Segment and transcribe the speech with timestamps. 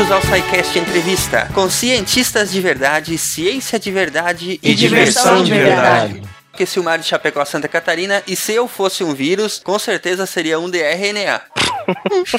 [0.00, 5.44] Bem-vindos ao SciCast Entrevista, com cientistas de verdade, ciência de verdade e, e diversão, diversão,
[5.44, 6.12] de verdade.
[6.14, 6.30] verdade.
[6.54, 10.58] Que Silmar de Chapecó, Santa Catarina, e se eu fosse um vírus, com certeza seria
[10.58, 11.42] um de RNA.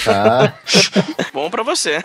[0.07, 0.53] Ah.
[1.33, 2.03] Bom para você.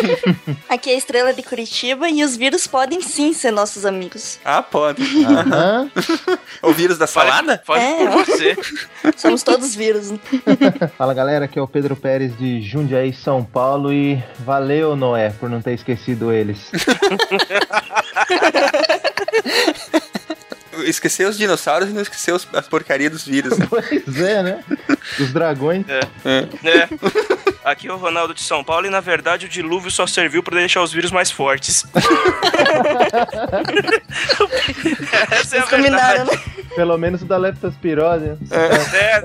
[0.68, 4.38] Aqui é a Estrela de Curitiba e os vírus podem sim ser nossos amigos.
[4.44, 5.02] Ah, pode.
[5.02, 5.90] Uhum.
[6.70, 7.62] o vírus da salada?
[7.64, 8.10] Pode, pode é.
[8.10, 8.56] por você.
[9.16, 10.12] Somos todos vírus.
[10.96, 15.48] Fala galera, aqui é o Pedro Pérez de Jundiaí, São Paulo e valeu Noé por
[15.48, 16.70] não ter esquecido eles.
[20.90, 23.56] Esquecer os dinossauros e não esquecer os, as porcarias dos vírus.
[23.58, 23.66] Né?
[23.70, 24.64] Pois é, né?
[25.18, 25.84] Os dragões.
[25.88, 26.00] É.
[26.24, 26.48] é.
[26.68, 26.88] é.
[27.64, 30.58] Aqui é o Ronaldo de São Paulo e na verdade o dilúvio só serviu para
[30.58, 31.84] deixar os vírus mais fortes.
[35.30, 36.30] Essa é a verdade.
[36.30, 36.38] Né?
[36.74, 38.38] Pelo menos o da leptospirose.
[38.50, 38.76] É.
[38.96, 39.22] é.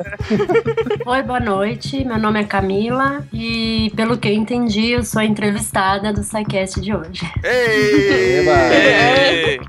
[1.05, 2.03] Oi, boa noite.
[2.03, 6.81] Meu nome é Camila e pelo que eu entendi, eu sou a entrevistada do SciCast
[6.81, 7.21] de hoje.
[7.43, 8.39] Ei!
[8.39, 8.73] Eba.
[8.73, 9.61] Ei!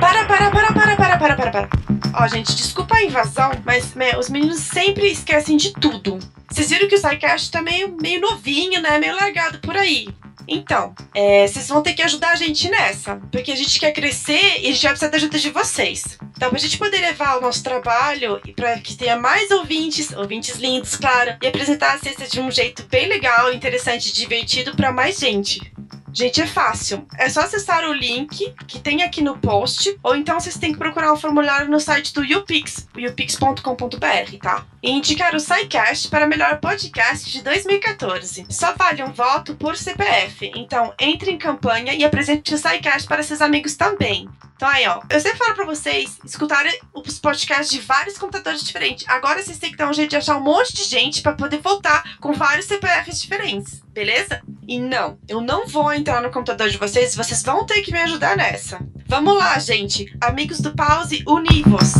[0.00, 1.68] Para, para, para, para, para, para, para, para.
[2.14, 6.18] Ó, gente, desculpa a invasão, mas meu, os meninos sempre esquecem de tudo.
[6.50, 8.98] Vocês viram que o SciCast tá meio, meio novinho, né?
[8.98, 10.08] Meio largado por aí.
[10.48, 14.60] Então, é, vocês vão ter que ajudar a gente nessa, porque a gente quer crescer
[14.60, 16.18] e a gente vai precisar da ajuda de vocês.
[16.34, 20.56] Então, pra gente poder levar o nosso trabalho e para que tenha mais ouvintes, ouvintes
[20.56, 24.90] lindos, claro, e apresentar a ciência de um jeito bem legal, interessante e divertido para
[24.90, 25.70] mais gente.
[26.12, 27.06] Gente, é fácil.
[27.16, 30.78] É só acessar o link que tem aqui no post, ou então vocês têm que
[30.78, 34.66] procurar o formulário no site do YouPix, youpix.com.br, tá?
[34.82, 38.46] E indicar o SciCast para melhor podcast de 2014.
[38.48, 43.22] Só vale um voto por CPF, então entre em campanha e apresente o SciCast para
[43.22, 44.28] seus amigos também.
[44.54, 49.08] Então aí, ó, eu sempre falo pra vocês escutarem os podcasts de vários computadores diferentes.
[49.08, 51.58] Agora vocês têm que dar um jeito de achar um monte de gente para poder
[51.58, 54.42] voltar com vários CPFs diferentes, beleza?
[54.66, 58.00] E não, eu não vou entrar no computador de vocês, vocês vão ter que me
[58.00, 58.80] ajudar nessa.
[59.06, 60.12] Vamos lá, gente.
[60.20, 61.92] Amigos do Pause, univos.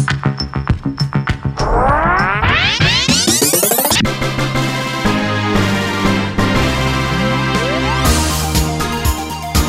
[1.71, 2.88] Ah!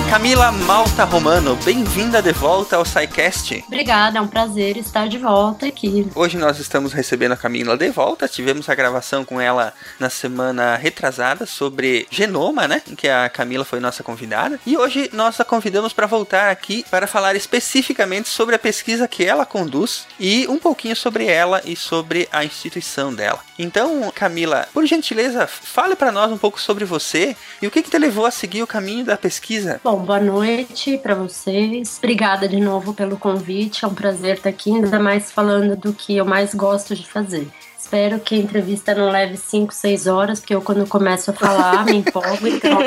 [0.10, 3.64] Camila Malta Romano, bem-vinda de volta ao SciCast.
[3.68, 6.08] Obrigada, é um prazer estar de volta aqui.
[6.16, 10.76] Hoje nós estamos recebendo a Camila de volta, tivemos a gravação com ela na semana
[10.76, 15.46] retrasada sobre genoma, né, em que a Camila foi nossa convidada, e hoje nós a
[15.46, 20.58] convidamos para voltar aqui para falar especificamente sobre a pesquisa que ela conduz e um
[20.58, 23.42] pouquinho sobre ela e sobre a instituição dela.
[23.60, 27.92] Então, Camila, por gentileza, fale para nós um pouco sobre você e o que, que
[27.92, 29.80] te levou a seguir o caminho da pesquisa.
[29.84, 31.98] Bom, boa noite para vocês.
[31.98, 33.84] Obrigada de novo pelo convite.
[33.84, 37.48] É um prazer estar aqui, ainda mais falando do que eu mais gosto de fazer.
[37.80, 41.86] Espero que a entrevista não leve 5, 6 horas, porque eu, quando começo a falar,
[41.86, 42.78] me empolgo, então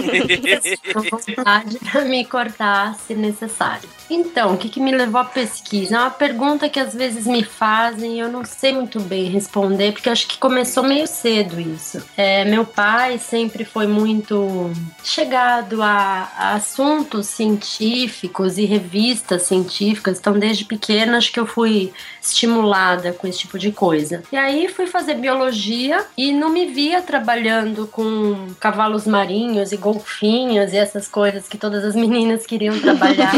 [0.92, 3.88] tô vontade para me cortar se necessário.
[4.10, 5.96] Então, o que, que me levou à pesquisa?
[5.96, 9.92] É uma pergunta que às vezes me fazem e eu não sei muito bem responder,
[9.92, 12.04] porque acho que começou meio cedo isso.
[12.14, 14.70] É, meu pai sempre foi muito
[15.02, 21.92] chegado a, a assuntos científicos e revistas científicas, então desde pequena acho que eu fui
[22.20, 24.22] estimulada com esse tipo de coisa.
[24.30, 30.72] E aí fui fazer biologia e não me via trabalhando com cavalos marinhos e golfinhos
[30.72, 33.32] e essas coisas que todas as meninas queriam trabalhar.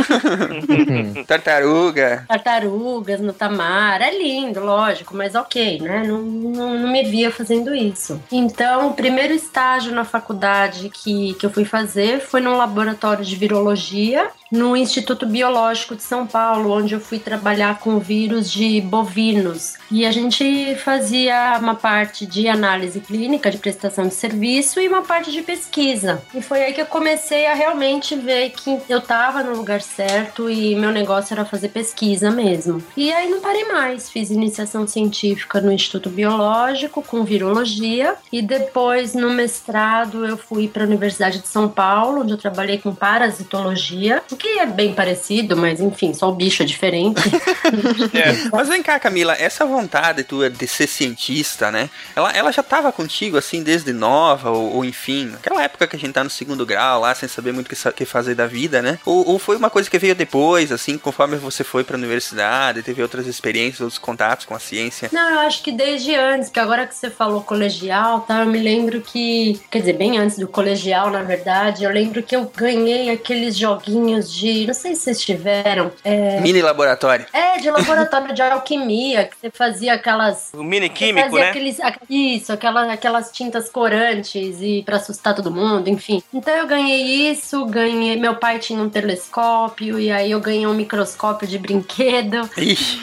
[1.27, 2.25] Tartaruga.
[2.29, 4.01] Tartarugas no tamar.
[4.03, 6.05] É lindo, lógico, mas ok, né?
[6.07, 8.21] Não, não, não, me via fazendo isso.
[8.31, 13.37] Então, o primeiro estágio na faculdade que, que eu fui fazer foi num laboratório de
[13.37, 19.75] virologia no Instituto Biológico de São Paulo, onde eu fui trabalhar com vírus de bovinos.
[19.91, 25.03] E a gente fazia uma parte de análise clínica, de prestação de serviço e uma
[25.03, 26.23] parte de pesquisa.
[26.35, 30.49] E foi aí que eu comecei a realmente ver que eu estava no lugar certo
[30.49, 32.83] e meu negócio era fazer pesquisa mesmo.
[32.97, 39.15] E aí não parei mais, fiz iniciação científica no Instituto Biológico com virologia e depois
[39.15, 44.23] no mestrado eu fui para a Universidade de São Paulo, onde eu trabalhei com parasitologia,
[44.31, 47.21] o que é bem parecido, mas enfim, só o bicho é diferente.
[48.15, 48.49] é.
[48.53, 51.89] Mas vem cá, Camila, essa vontade tua de ser cientista artista, né?
[52.15, 55.99] Ela, ela já tava contigo, assim, desde nova, ou, ou enfim, aquela época que a
[55.99, 58.83] gente tá no segundo grau lá, sem saber muito o que, que fazer da vida,
[58.83, 58.99] né?
[59.05, 63.03] Ou, ou foi uma coisa que veio depois, assim, conforme você foi pra universidade, teve
[63.03, 65.09] outras experiências, outros contatos com a ciência?
[65.13, 68.41] Não, eu acho que desde antes, que agora que você falou colegial, tá?
[68.41, 72.37] Eu me lembro que, quer dizer, bem antes do colegial, na verdade, eu lembro que
[72.37, 75.91] eu ganhei aqueles joguinhos de, não sei se vocês tiveram.
[76.05, 76.41] É...
[76.41, 77.27] Mini laboratório.
[77.33, 80.51] É, de laboratório de alquimia, que você fazia aquelas.
[80.53, 81.49] O mini químico, né?
[81.51, 81.79] Aqueles,
[82.09, 86.23] isso, aquelas, aquelas tintas corantes e para assustar todo mundo, enfim.
[86.33, 88.17] Então eu ganhei isso, ganhei.
[88.17, 92.49] Meu pai tinha um telescópio e aí eu ganhei um microscópio de brinquedo.
[92.57, 92.99] Ixi,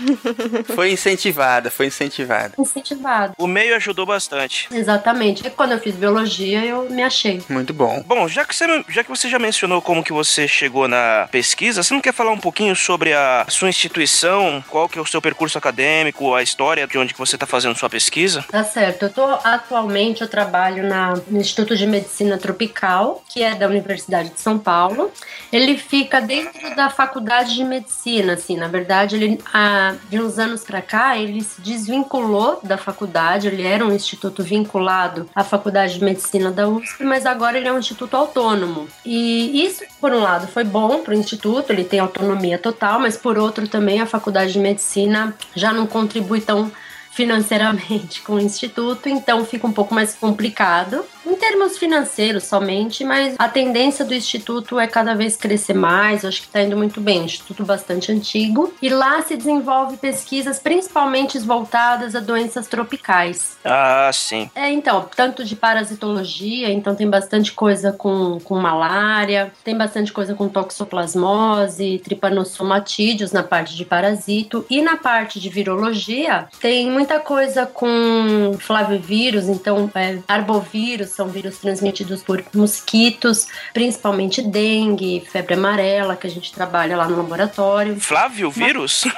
[0.75, 2.53] foi incentivada, foi incentivada.
[2.57, 3.33] Incentivado.
[3.37, 4.67] O meio ajudou bastante.
[4.71, 5.45] Exatamente.
[5.45, 7.41] E quando eu fiz biologia, eu me achei.
[7.49, 8.03] Muito bom.
[8.05, 11.83] Bom, já que, você, já que você já mencionou como que você chegou na pesquisa,
[11.83, 15.21] você não quer falar um pouquinho sobre a sua instituição, qual que é o seu
[15.21, 18.00] percurso acadêmico, a história de onde que você está fazendo sua pesquisa?
[18.43, 19.03] Tá certo.
[19.03, 24.29] Eu tô atualmente eu trabalho na, no Instituto de Medicina Tropical, que é da Universidade
[24.29, 25.11] de São Paulo.
[25.51, 28.57] Ele fica dentro da Faculdade de Medicina, assim.
[28.57, 33.47] Na verdade, ele há, de uns anos para cá ele se desvinculou da faculdade.
[33.47, 37.73] Ele era um instituto vinculado à Faculdade de Medicina da USP, mas agora ele é
[37.73, 38.87] um instituto autônomo.
[39.05, 41.71] E isso, por um lado, foi bom para o instituto.
[41.71, 46.41] Ele tem autonomia total, mas por outro também a Faculdade de Medicina já não contribui
[46.41, 46.71] tão
[47.11, 53.35] financeiramente com o instituto, então fica um pouco mais complicado em termos financeiros somente, mas
[53.39, 56.23] a tendência do instituto é cada vez crescer mais.
[56.23, 57.21] Eu acho que está indo muito bem.
[57.21, 63.57] Um instituto bastante antigo e lá se desenvolve pesquisas principalmente voltadas a doenças tropicais.
[63.63, 64.49] Ah, sim.
[64.53, 70.35] É, então, tanto de parasitologia, então tem bastante coisa com, com malária, tem bastante coisa
[70.35, 77.65] com toxoplasmose, tripanosomatídeos na parte de parasito e na parte de virologia tem muita coisa
[77.65, 86.25] com flavivírus, então é, arbovírus, são vírus transmitidos por mosquitos, principalmente dengue, febre amarela, que
[86.25, 87.99] a gente trabalha lá no laboratório.
[87.99, 89.03] Flávio vírus?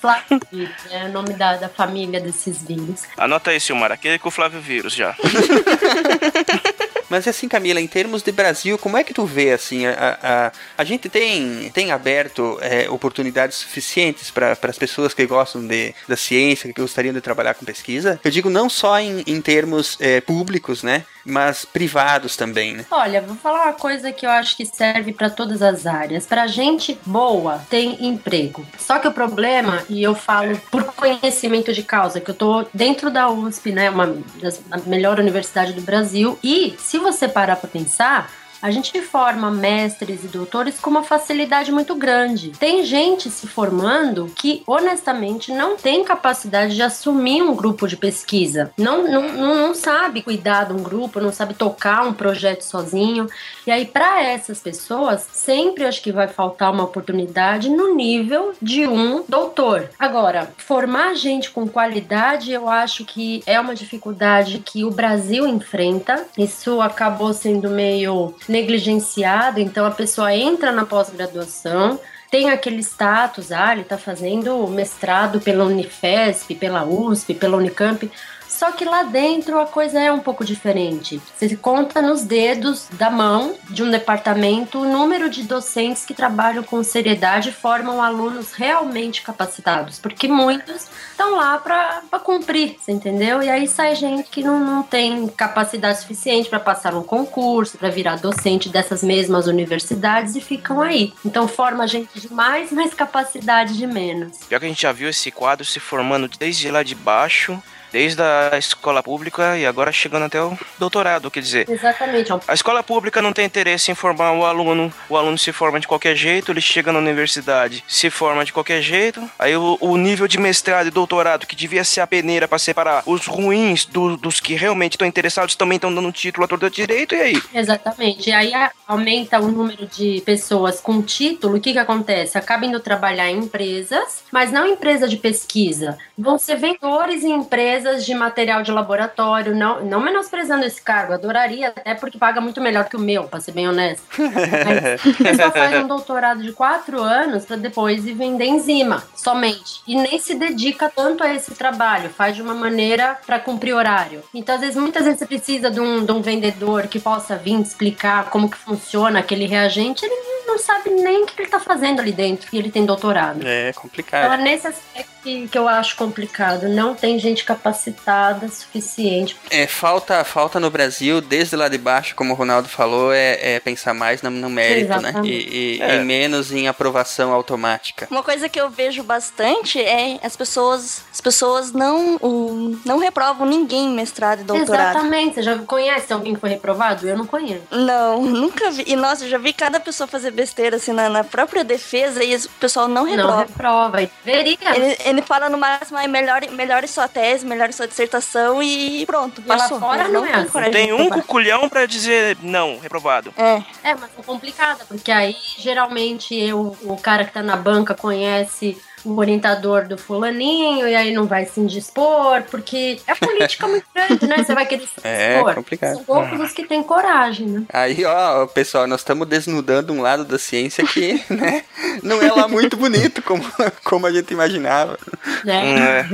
[0.00, 3.04] Flávio vírus, é o nome da, da família desses vírus.
[3.16, 5.14] Anota aí, Silmar, aquele com o Flávio vírus já.
[7.08, 10.52] Mas assim, Camila, em termos de Brasil, como é que tu vê assim a, a,
[10.78, 16.16] a gente tem, tem aberto é, oportunidades suficientes para as pessoas que gostam de, da
[16.16, 18.20] ciência, que gostariam de trabalhar com pesquisa?
[18.24, 21.04] Eu digo não só em, em termos é, públicos, né?
[21.26, 22.86] Mas privados também, né?
[22.90, 26.24] Olha, vou falar uma coisa que eu acho que serve para todas as áreas.
[26.24, 28.64] Para gente boa, tem emprego.
[28.78, 33.10] Só que o problema, e eu falo por conhecimento de causa, que eu tô dentro
[33.10, 33.90] da USP, né?
[33.90, 36.38] Uma das melhor universidade do Brasil.
[36.42, 38.30] E se você parar para pensar,
[38.66, 42.50] a gente forma mestres e doutores com uma facilidade muito grande.
[42.50, 48.72] Tem gente se formando que, honestamente, não tem capacidade de assumir um grupo de pesquisa.
[48.76, 53.28] Não, não, não sabe cuidar de um grupo, não sabe tocar um projeto sozinho.
[53.64, 58.84] E aí, para essas pessoas, sempre acho que vai faltar uma oportunidade no nível de
[58.84, 59.90] um doutor.
[59.96, 66.26] Agora, formar gente com qualidade, eu acho que é uma dificuldade que o Brasil enfrenta.
[66.36, 72.00] Isso acabou sendo meio negligenciado, então a pessoa entra na pós-graduação,
[72.30, 78.10] tem aquele status, ah, ele está fazendo mestrado pela Unifesp, pela USP, pela Unicamp,
[78.56, 81.20] só que lá dentro a coisa é um pouco diferente.
[81.36, 86.62] Você conta nos dedos da mão de um departamento o número de docentes que trabalham
[86.62, 93.42] com seriedade e formam alunos realmente capacitados, porque muitos estão lá para cumprir, você entendeu?
[93.42, 97.90] E aí sai gente que não, não tem capacidade suficiente para passar um concurso, para
[97.90, 101.12] virar docente dessas mesmas universidades e ficam aí.
[101.24, 104.38] Então forma gente de mais, mas capacidade de menos.
[104.48, 107.62] Pior que a gente já viu esse quadro se formando desde lá de baixo
[107.96, 111.66] desde a escola pública e agora chegando até o doutorado, quer dizer.
[111.66, 112.30] Exatamente.
[112.46, 115.88] A escola pública não tem interesse em formar o aluno, o aluno se forma de
[115.88, 120.28] qualquer jeito, ele chega na universidade, se forma de qualquer jeito, aí o, o nível
[120.28, 124.40] de mestrado e doutorado, que devia ser a peneira para separar os ruins do, dos
[124.40, 127.42] que realmente estão interessados, também estão dando título a todo direito, e aí?
[127.54, 128.28] Exatamente.
[128.28, 128.52] E aí
[128.86, 132.36] aumenta o número de pessoas com título, o que que acontece?
[132.36, 135.96] Acaba indo trabalhar em empresas, mas não empresa de pesquisa.
[136.18, 141.68] Vão ser vendedores em empresas de material de laboratório, não, não menosprezando esse cargo, adoraria,
[141.68, 144.04] até porque paga muito melhor que o meu, pra ser bem honesto.
[144.18, 149.82] Mas o pessoal faz um doutorado de quatro anos para depois ir vender enzima, somente.
[149.86, 154.22] E nem se dedica tanto a esse trabalho, faz de uma maneira para cumprir horário.
[154.34, 157.60] Então, às vezes, muitas vezes você precisa de um, de um vendedor que possa vir
[157.60, 160.14] explicar como que funciona aquele reagente, ele
[160.46, 163.46] não sabe nem o que ele tá fazendo ali dentro, e ele tem doutorado.
[163.46, 164.32] É complicado.
[164.32, 166.68] Então, nesse aspecto, que, que eu acho complicado.
[166.68, 169.36] Não tem gente capacitada suficiente.
[169.50, 173.60] É, falta, falta no Brasil, desde lá de baixo, como o Ronaldo falou, é, é
[173.60, 174.96] pensar mais no, no mérito, né?
[174.98, 175.28] Exatamente.
[175.28, 175.96] E, e- É.
[175.96, 178.06] e menos em aprovação automática.
[178.10, 183.46] Uma coisa que eu vejo bastante é as pessoas, as pessoas não, o- não reprovam
[183.46, 184.90] ninguém em mestrado e doutorado.
[184.96, 185.34] Exatamente.
[185.34, 187.08] Você já conhece alguém que foi reprovado?
[187.08, 187.62] Eu não conheço.
[187.70, 188.84] Não, nunca vi.
[188.86, 192.34] E nossa, eu já vi cada pessoa fazer besteira assim na, na própria defesa e
[192.36, 193.38] o pessoal não Não reprova.
[193.40, 194.02] reprova.
[194.02, 194.56] E deveria.
[194.74, 199.42] Ele, ele fala no máximo, ah, melhore, melhore sua tese, melhore sua dissertação e pronto,
[199.44, 199.80] E lá passou.
[199.80, 200.60] fora Eles não é tem assim.
[200.62, 203.32] de Tem um cuculhão pra dizer não, reprovado.
[203.36, 207.94] É, É, mas é complicada, porque aí geralmente eu, o cara que tá na banca
[207.94, 213.86] conhece o orientador do fulaninho e aí não vai se indispor, porque é política muito
[213.94, 214.42] grande, né?
[214.44, 215.54] Você vai querer se É, indispor.
[215.54, 215.94] complicado.
[215.94, 217.62] São poucos os que têm coragem, né?
[217.72, 221.62] Aí, ó, pessoal, nós estamos desnudando um lado da ciência que, né,
[222.02, 223.44] não é lá muito bonito como,
[223.84, 224.98] como a gente imaginava.
[225.44, 226.06] né?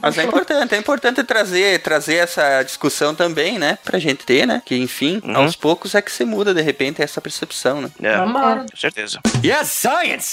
[0.00, 4.60] Mas é importante, é importante trazer, trazer essa discussão também, né, pra gente ter, né,
[4.64, 5.36] que enfim, Uhum.
[5.36, 7.90] aos poucos é que se muda de repente essa percepção, né.
[8.02, 8.66] É, Vambora.
[8.70, 9.20] com certeza.
[9.44, 10.32] Yes, science!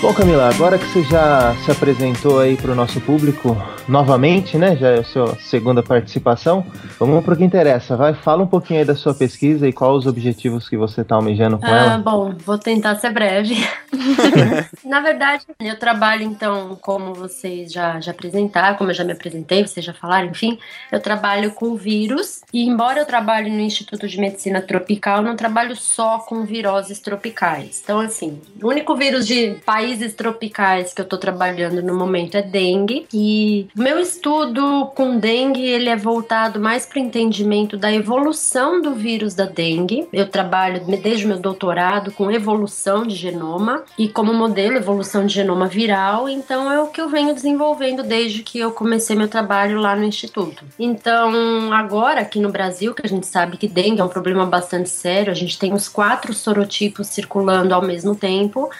[0.00, 3.54] Bom, Camila, agora que você já se apresentou aí para o nosso público
[3.86, 4.74] novamente, né?
[4.74, 6.64] Já é a sua segunda participação.
[6.98, 7.98] Vamos para o que interessa.
[7.98, 11.16] Vai, fala um pouquinho aí da sua pesquisa e quais os objetivos que você está
[11.16, 11.98] almejando com Ah, ela.
[11.98, 13.54] bom, vou tentar ser breve.
[14.86, 19.66] Na verdade, eu trabalho, então, como vocês já, já apresentaram, como eu já me apresentei,
[19.66, 20.58] vocês já falaram, enfim,
[20.90, 22.40] eu trabalho com vírus.
[22.54, 27.00] E embora eu trabalhe no Instituto de Medicina Tropical, eu não trabalho só com viroses
[27.00, 27.82] tropicais.
[27.84, 29.56] Então, assim, o único vírus de
[29.90, 33.06] países tropicais que eu tô trabalhando no momento é dengue.
[33.12, 38.94] E meu estudo com dengue, ele é voltado mais para o entendimento da evolução do
[38.94, 40.06] vírus da dengue.
[40.12, 45.34] Eu trabalho desde o meu doutorado com evolução de genoma e como modelo evolução de
[45.34, 49.80] genoma viral, então é o que eu venho desenvolvendo desde que eu comecei meu trabalho
[49.80, 50.64] lá no instituto.
[50.78, 54.88] Então, agora aqui no Brasil, que a gente sabe que dengue é um problema bastante
[54.88, 58.70] sério, a gente tem os quatro sorotipos circulando ao mesmo tempo.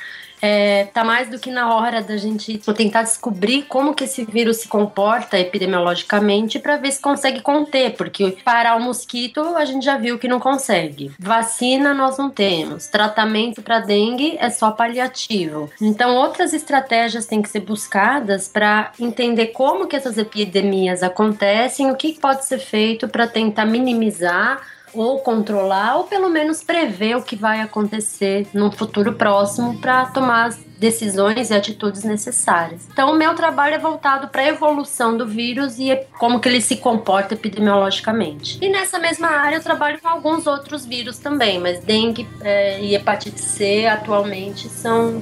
[0.43, 4.59] É, tá mais do que na hora da gente tentar descobrir como que esse vírus
[4.59, 9.97] se comporta epidemiologicamente para ver se consegue conter, porque parar o mosquito a gente já
[9.97, 11.13] viu que não consegue.
[11.19, 15.71] Vacina nós não temos, tratamento para dengue é só paliativo.
[15.81, 21.97] Então outras estratégias têm que ser buscadas para entender como que essas epidemias acontecem, o
[21.97, 24.61] que pode ser feito para tentar minimizar
[24.93, 30.47] ou controlar, ou pelo menos prever o que vai acontecer num futuro próximo para tomar
[30.47, 32.89] as decisões e atitudes necessárias.
[32.91, 36.61] Então, o meu trabalho é voltado para a evolução do vírus e como que ele
[36.61, 38.59] se comporta epidemiologicamente.
[38.63, 42.95] E nessa mesma área eu trabalho com alguns outros vírus também, mas dengue eh, e
[42.95, 45.21] hepatite C atualmente são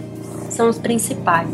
[0.50, 1.48] são os principais.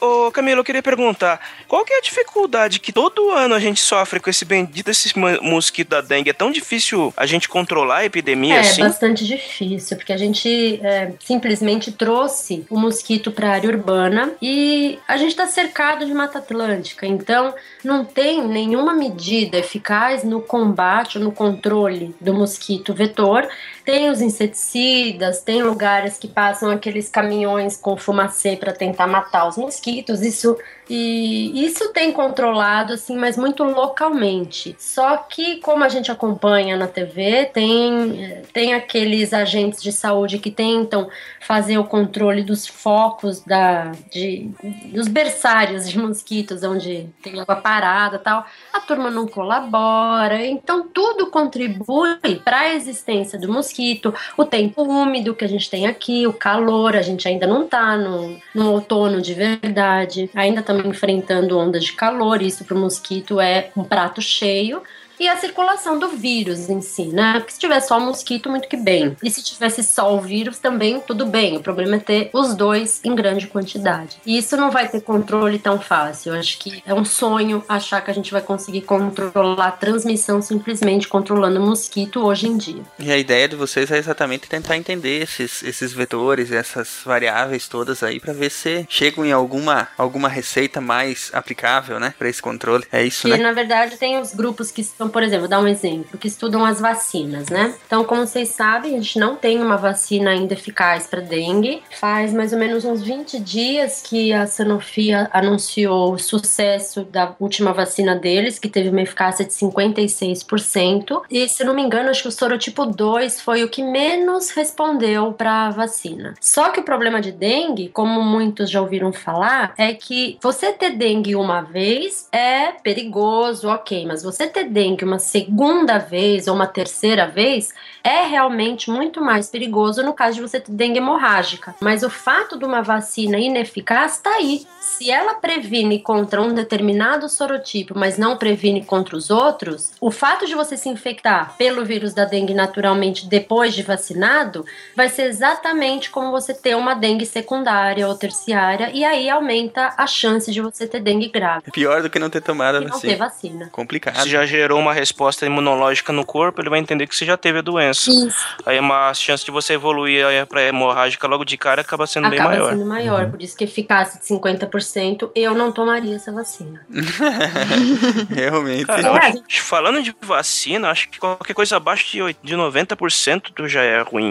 [0.00, 3.60] Ô, ô, Camilo, eu queria perguntar, qual que é a dificuldade que todo ano a
[3.60, 6.30] gente sofre com esse bendito esse mosquito da dengue?
[6.30, 8.82] É tão difícil a gente controlar a epidemia É assim?
[8.82, 14.98] bastante difícil, porque a gente é, simplesmente trouxe o mosquito para a área urbana e
[15.08, 21.18] a gente está cercado de Mata Atlântica, então não tem nenhuma medida eficaz no combate
[21.18, 23.48] no controle do mosquito vetor.
[23.84, 29.56] Tem os inseticidas, tem lugares que passam aqueles caminhões com fumacê para tentar matar os
[29.56, 30.22] mosquitos.
[30.22, 30.56] Isso
[30.90, 34.74] e isso tem controlado assim, mas muito localmente.
[34.78, 40.50] Só que como a gente acompanha na TV, tem tem aqueles agentes de saúde que
[40.50, 41.08] tentam
[41.40, 44.50] fazer o controle dos focos da de,
[44.92, 48.44] dos berçários de mosquitos onde tem água parada, tal.
[48.72, 50.44] A turma não colabora.
[50.44, 55.86] Então tudo contribui para a existência do mosquito, o tempo úmido que a gente tem
[55.86, 60.96] aqui, o calor, a gente ainda não tá no, no outono de verdade, ainda estamos
[60.96, 64.82] enfrentando ondas de calor, isso para o mosquito é um prato cheio.
[65.22, 67.34] E a circulação do vírus em si, né?
[67.34, 69.16] Porque se tiver só o mosquito, muito que bem.
[69.22, 71.56] E se tivesse só o vírus, também tudo bem.
[71.56, 74.16] O problema é ter os dois em grande quantidade.
[74.26, 76.34] E isso não vai ter controle tão fácil.
[76.34, 80.42] Eu acho que é um sonho achar que a gente vai conseguir controlar a transmissão
[80.42, 82.82] simplesmente controlando o mosquito hoje em dia.
[82.98, 88.02] E a ideia de vocês é exatamente tentar entender esses, esses vetores, essas variáveis todas
[88.02, 92.84] aí, pra ver se chegam em alguma, alguma receita mais aplicável, né, pra esse controle.
[92.90, 93.36] É isso, Que né?
[93.36, 96.80] na verdade tem os grupos que estão por exemplo, dar um exemplo, que estudam as
[96.80, 97.74] vacinas, né?
[97.86, 101.82] Então, como vocês sabem, a gente não tem uma vacina ainda eficaz para dengue.
[102.00, 107.72] Faz mais ou menos uns 20 dias que a Sanofi anunciou o sucesso da última
[107.72, 111.22] vacina deles, que teve uma eficácia de 56%.
[111.30, 115.32] E, se não me engano, acho que o sorotipo 2 foi o que menos respondeu
[115.32, 116.34] para a vacina.
[116.40, 120.90] Só que o problema de dengue, como muitos já ouviram falar, é que você ter
[120.90, 126.66] dengue uma vez é perigoso, ok, mas você ter dengue uma segunda vez ou uma
[126.66, 127.70] terceira vez
[128.02, 131.74] é realmente muito mais perigoso no caso de você ter dengue hemorrágica.
[131.80, 134.66] Mas o fato de uma vacina ineficaz está aí.
[135.02, 140.46] Se ela previne contra um determinado sorotipo, mas não previne contra os outros, o fato
[140.46, 146.08] de você se infectar pelo vírus da dengue naturalmente depois de vacinado vai ser exatamente
[146.08, 150.86] como você ter uma dengue secundária ou terciária e aí aumenta a chance de você
[150.86, 151.72] ter dengue grave.
[151.72, 153.12] Pior do que não ter tomado a E não vacina.
[153.12, 153.68] ter vacina.
[153.72, 154.22] Complicado.
[154.22, 157.58] Se já gerou uma resposta imunológica no corpo, ele vai entender que você já teve
[157.58, 158.08] a doença.
[158.08, 158.46] Isso.
[158.64, 162.54] Aí uma chance de você evoluir pra hemorrágica logo de cara acaba sendo bem Acaba
[162.54, 162.70] maior.
[162.70, 164.91] sendo maior, por isso que eficácia de 50%,
[165.34, 166.80] eu não tomaria essa vacina.
[168.30, 168.86] Realmente.
[168.86, 173.50] Cara, a acho- falando de vacina, acho que qualquer coisa abaixo de, oit- de 90%
[173.54, 174.30] tu já é ruim.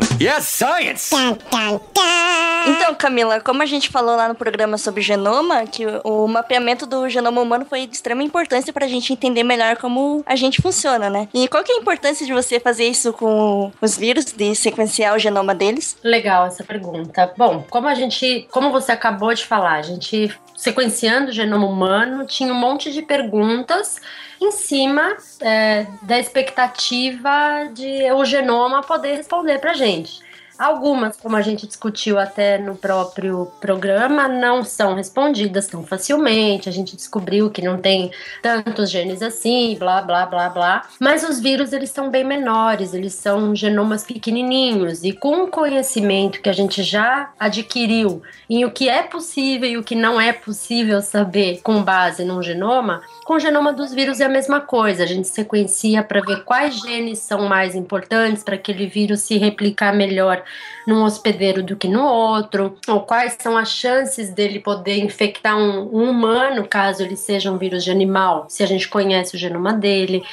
[2.67, 6.85] Então, Camila, como a gente falou lá no programa sobre genoma, que o o mapeamento
[6.85, 11.09] do genoma humano foi de extrema importância pra gente entender melhor como a gente funciona,
[11.09, 11.27] né?
[11.33, 15.15] E qual que é a importância de você fazer isso com os vírus, de sequenciar
[15.15, 15.97] o genoma deles?
[16.03, 17.33] Legal essa pergunta.
[17.35, 22.23] Bom, como a gente, como você acabou de falar, a gente sequenciando o genoma humano
[22.27, 23.99] tinha um monte de perguntas
[24.39, 30.21] em cima é, da expectativa de o genoma poder responder pra gente.
[30.61, 36.69] Algumas, como a gente discutiu até no próprio programa, não são respondidas tão facilmente.
[36.69, 38.11] A gente descobriu que não tem
[38.43, 40.87] tantos genes assim, blá, blá, blá, blá.
[40.99, 45.03] Mas os vírus, eles são bem menores, eles são genomas pequenininhos.
[45.03, 49.77] E com o conhecimento que a gente já adquiriu em o que é possível e
[49.79, 54.19] o que não é possível saber com base num genoma, com o genoma dos vírus
[54.19, 55.01] é a mesma coisa.
[55.01, 59.91] A gente sequencia para ver quais genes são mais importantes para aquele vírus se replicar
[59.91, 60.43] melhor
[60.85, 65.89] num hospedeiro do que no outro, ou quais são as chances dele poder infectar um,
[65.93, 69.73] um humano caso ele seja um vírus de animal, se a gente conhece o genoma
[69.73, 70.23] dele.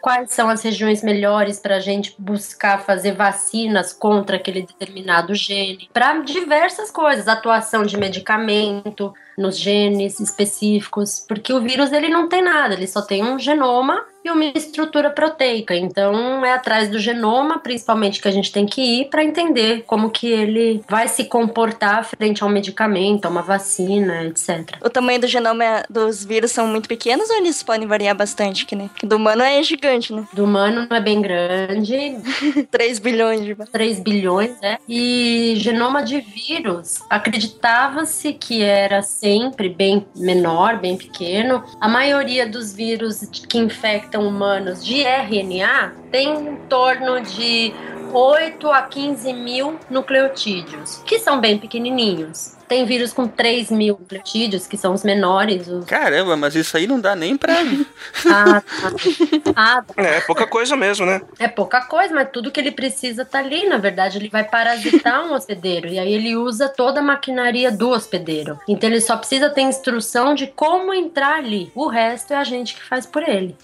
[0.00, 5.90] Quais são as regiões melhores para a gente buscar fazer vacinas contra aquele determinado gene?
[5.92, 12.42] Para diversas coisas, atuação de medicamento nos genes específicos, porque o vírus ele não tem
[12.42, 15.74] nada, ele só tem um genoma e uma estrutura proteica.
[15.74, 20.10] Então é atrás do genoma, principalmente, que a gente tem que ir para entender como
[20.10, 24.76] que ele vai se comportar frente a um medicamento, a uma vacina, etc.
[24.82, 28.76] O tamanho do genoma dos vírus são muito pequenos ou eles podem variar bastante, que
[28.76, 28.90] né?
[29.02, 30.26] Do humano é gigante, né?
[30.32, 32.16] Do humano não é bem grande,
[32.70, 34.78] 3 bilhões de 3 bilhões, né?
[34.88, 41.62] E genoma de vírus, acreditava-se que era sempre bem menor, bem pequeno.
[41.78, 47.74] A maioria dos vírus que infectam humanos de RNA tem em torno de
[48.14, 52.57] 8 a 15 mil nucleotídeos, que são bem pequenininhos.
[52.68, 55.66] Tem vírus com 3 mil nucleotídeos, que são os menores.
[55.66, 55.84] Os...
[55.86, 57.56] Caramba, mas isso aí não dá nem pra.
[58.26, 58.92] Ah, tá.
[59.56, 61.20] ah, É, pouca coisa mesmo, né?
[61.38, 63.66] É pouca coisa, mas tudo que ele precisa tá ali.
[63.66, 65.88] Na verdade, ele vai parasitar um hospedeiro.
[65.88, 68.58] E aí ele usa toda a maquinaria do hospedeiro.
[68.68, 71.70] Então ele só precisa ter instrução de como entrar ali.
[71.74, 73.56] O resto é a gente que faz por ele.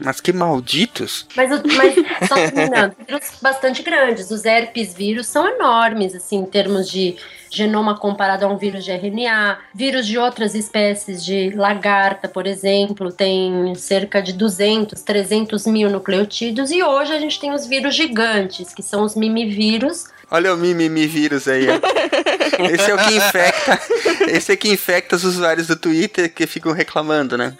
[0.00, 1.26] Mas que malditos.
[1.36, 1.94] Mas, mas
[2.28, 4.30] só terminando, vírus bastante grandes.
[4.30, 7.16] Os herpes vírus são enormes, assim, em termos de
[7.50, 9.58] genoma comparado a um vírus de RNA.
[9.74, 16.70] Vírus de outras espécies de lagarta, por exemplo, tem cerca de 200, 300 mil nucleotídeos.
[16.70, 20.06] E hoje a gente tem os vírus gigantes, que são os mimivírus.
[20.30, 21.74] Olha o mimimi vírus aí, ó.
[22.72, 23.80] Esse é o que infecta.
[24.28, 27.54] Esse é que infecta os usuários do Twitter que ficam reclamando, né?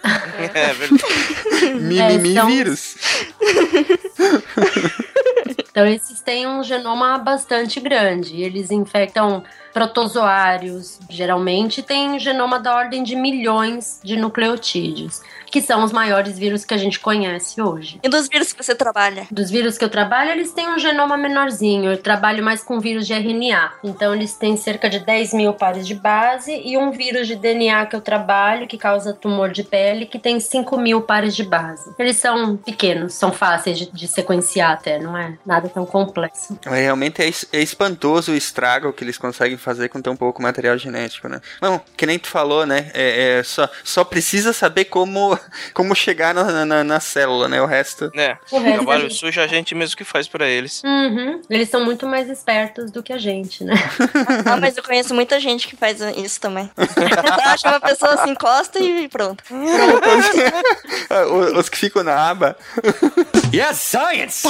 [0.53, 1.03] É verdade.
[1.79, 2.95] Mimimi são- vírus.
[5.75, 8.41] Então, esses têm um genoma bastante grande.
[8.41, 15.91] Eles infectam protozoários, geralmente tem genoma da ordem de milhões de nucleotídeos, que são os
[15.91, 17.99] maiores vírus que a gente conhece hoje.
[18.03, 19.27] E dos vírus que você trabalha?
[19.31, 21.91] Dos vírus que eu trabalho, eles têm um genoma menorzinho.
[21.91, 23.73] Eu trabalho mais com vírus de RNA.
[23.83, 27.85] Então, eles têm cerca de 10 mil pares de base e um vírus de DNA
[27.85, 31.93] que eu trabalho, que causa tumor de pele, que tem 5 mil pares de base.
[31.97, 36.57] Eles são pequenos, são fáceis de, de sequenciar até, não é nada tão complexo.
[36.65, 40.77] Mas realmente é, é espantoso o estrago que eles conseguem fazer com tão pouco material
[40.77, 41.41] genético, né?
[41.61, 42.91] Não, que nem tu falou, né?
[42.93, 45.34] É, é só, só precisa saber como,
[45.73, 47.61] como chegar na, na, na célula, né?
[47.61, 48.11] O resto.
[48.15, 50.81] É, O resto trabalho gente- sujo a gente mesmo que faz pra eles.
[50.83, 51.41] Uhum.
[51.49, 53.73] Eles são muito mais espertos do que a gente, né?
[54.45, 56.69] Ah, mas eu conheço muita gente que faz isso também.
[57.45, 59.43] Acha uma pessoa se encosta e pronto.
[61.31, 62.55] Os, os que ficam na aba.
[63.53, 64.43] Yes, science!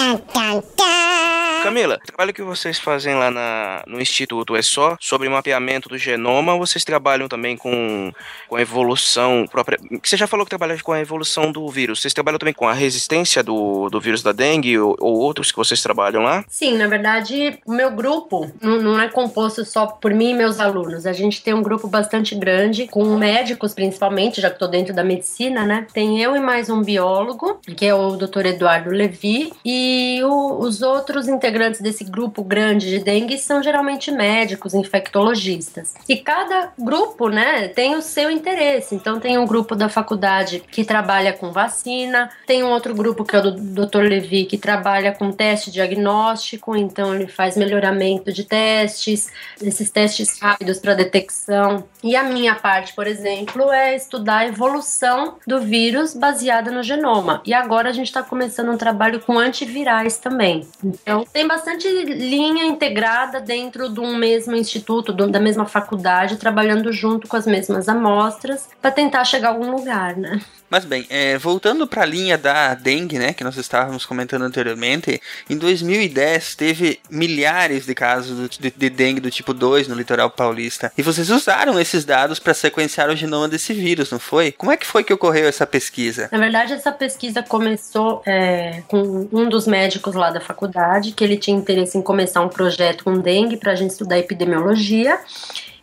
[1.63, 5.97] Camila, o trabalho que vocês fazem lá na- no Instituto é só sobre mapeamento do
[5.97, 8.11] genoma ou vocês trabalham também com,
[8.47, 9.77] com evolução própria?
[10.01, 12.01] que Você já falou que trabalha com a evolução do vírus.
[12.01, 15.57] Vocês trabalham também com a resistência do, do vírus da dengue ou, ou outros que
[15.57, 16.43] vocês trabalham lá?
[16.47, 20.59] Sim, na verdade, o meu grupo não, não é composto só por mim e meus
[20.59, 21.05] alunos.
[21.05, 25.03] A gente tem um grupo bastante grande, com médicos principalmente, já que estou dentro da
[25.03, 25.87] medicina, né?
[25.93, 28.45] Tem eu e mais um biólogo, que é o Dr.
[28.47, 34.73] Eduardo Levi, e o- os outros integrantes desse grupo grande de dengue são geralmente médicos,
[34.73, 35.93] infectologistas.
[36.07, 38.95] E cada grupo, né, tem o seu interesse.
[38.95, 43.35] Então, tem um grupo da faculdade que trabalha com vacina, tem um outro grupo que
[43.35, 44.01] é o do Dr.
[44.01, 50.79] Levi, que trabalha com teste diagnóstico, então ele faz melhoramento de testes, esses testes rápidos
[50.79, 51.83] para detecção.
[52.03, 57.41] E a minha parte, por exemplo, é estudar a evolução do vírus baseada no genoma.
[57.45, 60.67] E agora a gente está começando um trabalho com antivirais também.
[60.83, 67.27] Então tem bastante linha integrada dentro de um mesmo instituto, da mesma faculdade, trabalhando junto
[67.27, 70.41] com as mesmas amostras para tentar chegar a algum lugar, né?
[70.75, 75.21] Mas bem, é, voltando para a linha da dengue, né, que nós estávamos comentando anteriormente,
[75.49, 80.91] em 2010 teve milhares de casos de, de dengue do tipo 2 no litoral paulista.
[80.97, 84.51] E vocês usaram esses dados para sequenciar o genoma desse vírus, não foi?
[84.51, 86.27] Como é que foi que ocorreu essa pesquisa?
[86.29, 91.37] Na verdade, essa pesquisa começou é, com um dos médicos lá da faculdade, que ele
[91.37, 95.17] tinha interesse em começar um projeto com dengue para a gente estudar epidemiologia.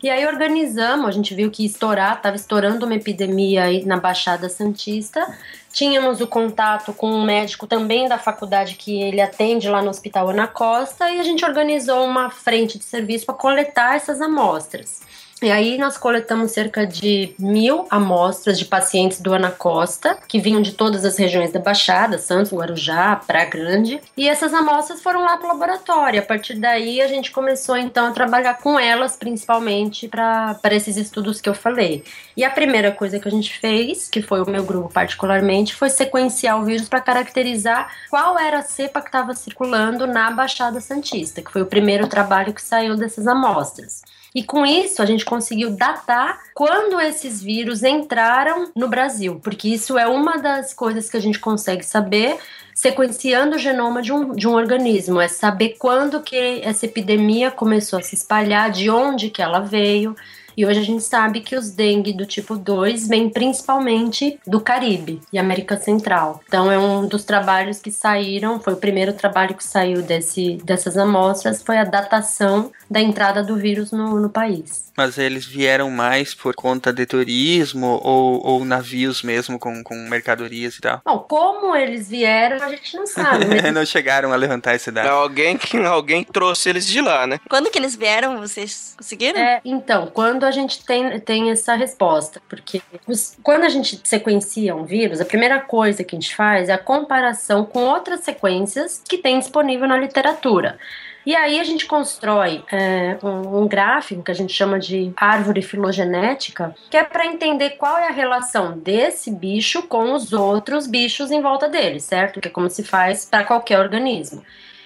[0.03, 4.49] E aí organizamos, a gente viu que estourar, estava estourando uma epidemia aí na Baixada
[4.49, 5.25] Santista.
[5.71, 10.29] Tínhamos o contato com um médico também da faculdade que ele atende lá no Hospital
[10.29, 14.99] Ana Costa e a gente organizou uma frente de serviço para coletar essas amostras.
[15.43, 20.61] E aí nós coletamos cerca de mil amostras de pacientes do Ana Costa, que vinham
[20.61, 24.01] de todas as regiões da Baixada, Santos, Guarujá, Praia Grande.
[24.15, 26.21] E essas amostras foram lá para o laboratório.
[26.21, 31.41] A partir daí a gente começou então a trabalhar com elas, principalmente para esses estudos
[31.41, 32.05] que eu falei.
[32.37, 35.89] E a primeira coisa que a gente fez, que foi o meu grupo particularmente, foi
[35.89, 41.41] sequenciar o vírus para caracterizar qual era a cepa que estava circulando na Baixada Santista,
[41.41, 44.01] que foi o primeiro trabalho que saiu dessas amostras.
[44.35, 49.97] E com isso a gente conseguiu datar quando esses vírus entraram no Brasil, porque isso
[49.97, 52.37] é uma das coisas que a gente consegue saber
[52.73, 57.99] sequenciando o genoma de um, de um organismo, é saber quando que essa epidemia começou
[57.99, 60.15] a se espalhar, de onde que ela veio.
[60.55, 65.19] E hoje a gente sabe que os dengue do tipo 2 vêm principalmente do Caribe
[65.31, 66.41] e América Central.
[66.47, 70.97] Então é um dos trabalhos que saíram, foi o primeiro trabalho que saiu desse, dessas
[70.97, 74.91] amostras, foi a datação da entrada do vírus no, no país.
[74.95, 80.75] Mas eles vieram mais por conta de turismo ou, ou navios mesmo com, com mercadorias
[80.75, 81.01] e tal?
[81.03, 83.45] Bom, como eles vieram, a gente não sabe.
[83.47, 85.07] mas não chegaram a levantar esse dado.
[85.09, 87.39] Alguém, que- alguém trouxe eles de lá, né?
[87.49, 89.39] Quando que eles vieram, vocês conseguiram?
[89.39, 94.75] É, então, quando a gente tem, tem essa resposta, porque os- quando a gente sequencia
[94.75, 99.01] um vírus, a primeira coisa que a gente faz é a comparação com outras sequências
[99.07, 100.77] que tem disponível na literatura.
[101.25, 105.61] E aí a gente constrói é, um, um gráfico que a gente chama de árvore
[105.61, 111.31] filogenética, que é para entender qual é a relação desse bicho com os outros bichos
[111.31, 112.41] em volta dele, certo?
[112.41, 114.43] Que é como se faz para qualquer organismo.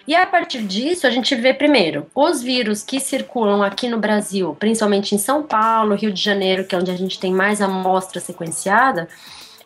[0.08, 4.56] E a partir disso, a gente vê primeiro os vírus que circulam aqui no Brasil,
[4.58, 8.22] principalmente em São Paulo, Rio de Janeiro, que é onde a gente tem mais amostra
[8.22, 9.10] sequenciada.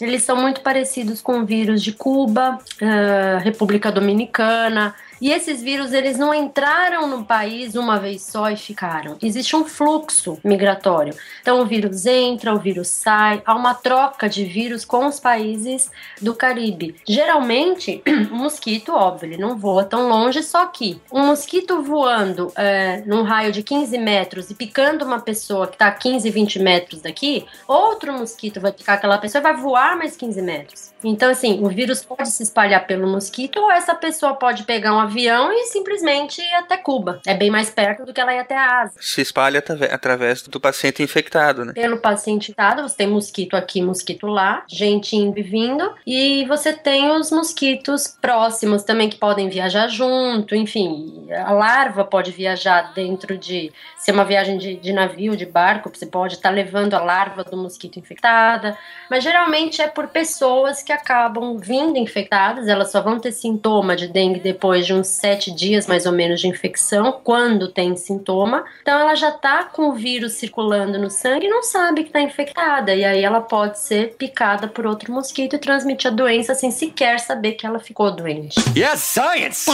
[0.01, 4.95] Eles são muito parecidos com vírus de Cuba, eh, República Dominicana.
[5.21, 9.17] E esses vírus, eles não entraram no país uma vez só e ficaram.
[9.21, 11.13] Existe um fluxo migratório.
[11.41, 15.91] Então, o vírus entra, o vírus sai, há uma troca de vírus com os países
[16.19, 16.95] do Caribe.
[17.07, 23.03] Geralmente, o mosquito, óbvio, ele não voa tão longe, só que um mosquito voando é,
[23.05, 27.01] num raio de 15 metros e picando uma pessoa que está a 15, 20 metros
[27.01, 30.91] daqui, outro mosquito vai picar aquela pessoa e vai voar mais 15 metros.
[31.03, 34.99] Então, assim, o vírus pode se espalhar pelo mosquito ou essa pessoa pode pegar um
[35.11, 37.19] avião e simplesmente ir até Cuba.
[37.27, 38.99] É bem mais perto do que ela ir até a Ásia.
[39.01, 41.73] Se espalha através do paciente infectado, né?
[41.73, 46.73] Pelo paciente infectado, você tem mosquito aqui, mosquito lá, gente indo e vindo, e você
[46.73, 53.37] tem os mosquitos próximos também que podem viajar junto, enfim, a larva pode viajar dentro
[53.37, 53.71] de.
[53.97, 57.43] Se é uma viagem de, de navio, de barco, você pode estar levando a larva
[57.43, 58.77] do mosquito infectada,
[59.09, 64.07] mas geralmente é por pessoas que acabam vindo infectadas, elas só vão ter sintoma de
[64.07, 68.63] dengue depois de uns sete dias mais ou menos de infecção, quando tem sintoma.
[68.81, 72.21] Então ela já tá com o vírus circulando no sangue e não sabe que tá
[72.21, 72.95] infectada.
[72.95, 77.19] E aí ela pode ser picada por outro mosquito e transmitir a doença sem sequer
[77.19, 78.55] saber que ela ficou doente.
[78.75, 79.69] Yes, science!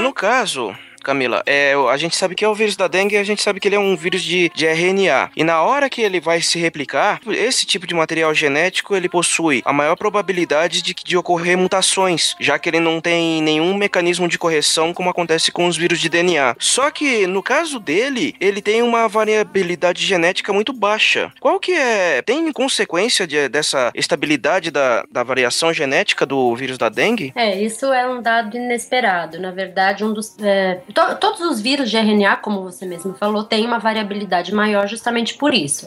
[0.00, 0.74] No caso.
[1.04, 3.68] Camila, é, a gente sabe que é o vírus da dengue, a gente sabe que
[3.68, 5.30] ele é um vírus de, de RNA.
[5.36, 9.62] E na hora que ele vai se replicar, esse tipo de material genético ele possui
[9.64, 14.38] a maior probabilidade de, de ocorrer mutações, já que ele não tem nenhum mecanismo de
[14.38, 16.56] correção como acontece com os vírus de DNA.
[16.58, 21.32] Só que no caso dele, ele tem uma variabilidade genética muito baixa.
[21.40, 22.22] Qual que é?
[22.22, 27.32] Tem consequência de- dessa estabilidade da, da variação genética do vírus da dengue?
[27.36, 29.38] É, isso é um dado inesperado.
[29.40, 30.36] Na verdade, um dos.
[30.40, 34.86] é, to- todos os vírus de RNA, como você mesmo falou, tem uma variabilidade maior
[34.88, 35.86] justamente por isso.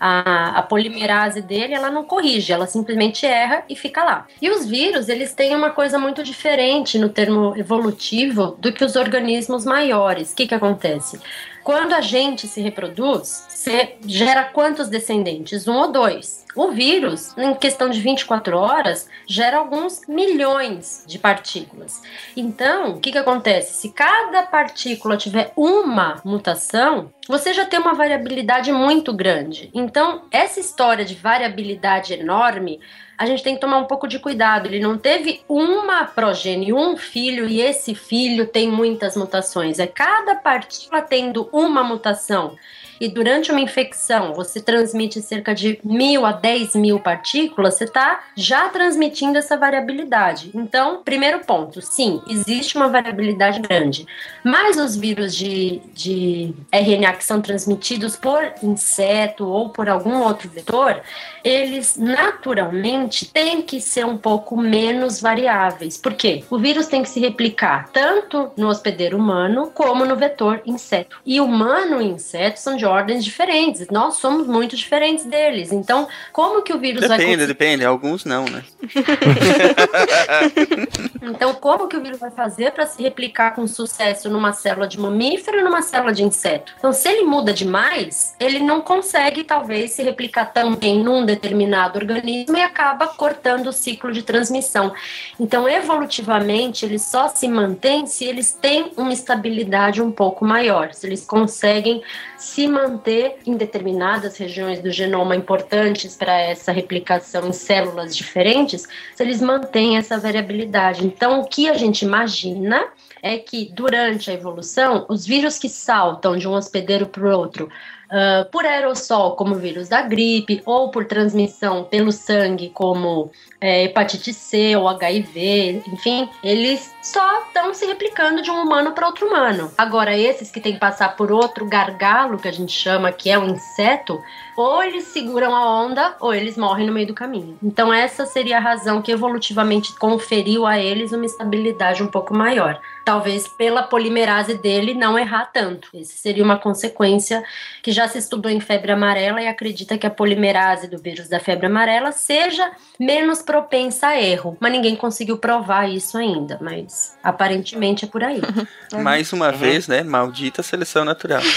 [0.00, 4.26] A, a polimerase dele, ela não corrige, ela simplesmente erra e fica lá.
[4.40, 8.94] E os vírus, eles têm uma coisa muito diferente no termo evolutivo do que os
[8.94, 10.32] organismos maiores.
[10.32, 11.18] O que, que acontece?
[11.64, 15.66] Quando a gente se reproduz, você gera quantos descendentes?
[15.66, 16.46] Um ou dois.
[16.58, 22.02] O vírus, em questão de 24 horas, gera alguns milhões de partículas.
[22.36, 23.74] Então, o que, que acontece?
[23.74, 29.70] Se cada partícula tiver uma mutação, você já tem uma variabilidade muito grande.
[29.72, 32.80] Então, essa história de variabilidade enorme
[33.16, 34.66] a gente tem que tomar um pouco de cuidado.
[34.66, 39.78] Ele não teve uma progênie, um filho, e esse filho tem muitas mutações.
[39.78, 42.56] É cada partícula tendo uma mutação.
[43.00, 48.20] E durante uma infecção, você transmite cerca de mil a 10 mil partículas, você está
[48.34, 50.50] já transmitindo essa variabilidade.
[50.54, 54.06] Então, primeiro ponto, sim, existe uma variabilidade grande.
[54.44, 60.48] Mas os vírus de, de RNA que são transmitidos por inseto ou por algum outro
[60.48, 61.00] vetor,
[61.44, 65.96] eles naturalmente têm que ser um pouco menos variáveis.
[65.96, 66.44] Por quê?
[66.50, 71.20] O vírus tem que se replicar tanto no hospedeiro humano como no vetor inseto.
[71.24, 73.88] E humano e inseto são de ordens diferentes.
[73.88, 75.72] Nós somos muito diferentes deles.
[75.72, 77.84] Então, como que o vírus vai Depende, depende.
[77.84, 78.62] Alguns não, né?
[81.20, 84.98] Então, como que o vírus vai fazer para se replicar com sucesso numa célula de
[84.98, 86.72] mamífero e numa célula de inseto?
[86.78, 91.98] Então, se ele muda demais, ele não consegue, talvez, se replicar tão bem num determinado
[91.98, 94.92] organismo e acaba cortando o ciclo de transmissão.
[95.38, 101.06] Então, evolutivamente, eles só se mantêm se eles têm uma estabilidade um pouco maior, se
[101.06, 102.02] eles conseguem
[102.38, 109.22] se manter em determinadas regiões do genoma importantes para essa replicação em células diferentes, se
[109.22, 111.04] eles mantêm essa variabilidade.
[111.04, 112.86] Então, o que a gente imagina
[113.20, 117.68] é que durante a evolução, os vírus que saltam de um hospedeiro para o outro,
[118.10, 123.84] ah, por aerossol, como o vírus da gripe, ou por transmissão pelo sangue, como é,
[123.84, 129.26] hepatite C ou HIV, enfim, eles só estão se replicando de um humano para outro
[129.26, 129.72] humano.
[129.76, 133.38] Agora, esses que têm que passar por outro gargalo, que a gente chama que é
[133.38, 134.22] o inseto,
[134.56, 137.56] ou eles seguram a onda ou eles morrem no meio do caminho.
[137.62, 142.80] Então, essa seria a razão que evolutivamente conferiu a eles uma estabilidade um pouco maior.
[143.04, 145.88] Talvez pela polimerase dele não errar tanto.
[145.94, 147.42] Essa seria uma consequência
[147.82, 151.40] que já se estudou em febre amarela e acredita que a polimerase do vírus da
[151.40, 154.58] febre amarela seja menos propensa a erro.
[154.60, 156.58] Mas ninguém conseguiu provar isso ainda.
[156.60, 158.42] Mas aparentemente é por aí.
[159.02, 159.56] Mais uma Uhum.
[159.56, 160.02] vez, né?
[160.02, 161.40] Maldita seleção natural.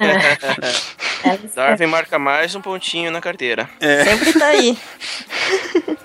[0.00, 3.68] É, Darwin marca mais um pontinho na carteira.
[4.04, 4.78] Sempre tá aí.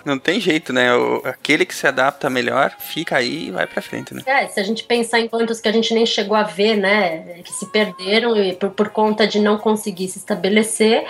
[0.04, 0.94] Não tem jeito, né?
[0.96, 4.22] O- aquele que se adapta melhor fica aí e vai pra frente, né?
[4.26, 7.42] É, se a gente pensar em quantos que a gente nem chegou a ver, né,
[7.44, 11.06] que se perderam e por, por conta de não conseguir se estabelecer,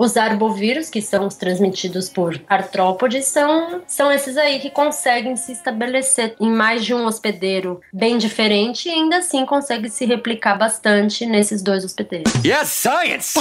[0.00, 5.52] os arbovírus, que são os transmitidos por artrópodes, são, são esses aí que conseguem se
[5.52, 11.26] estabelecer em mais de um hospedeiro bem diferente e ainda assim conseguem se replicar bastante
[11.26, 12.32] nesses dois hospedeiros.
[12.42, 13.38] Yes, science!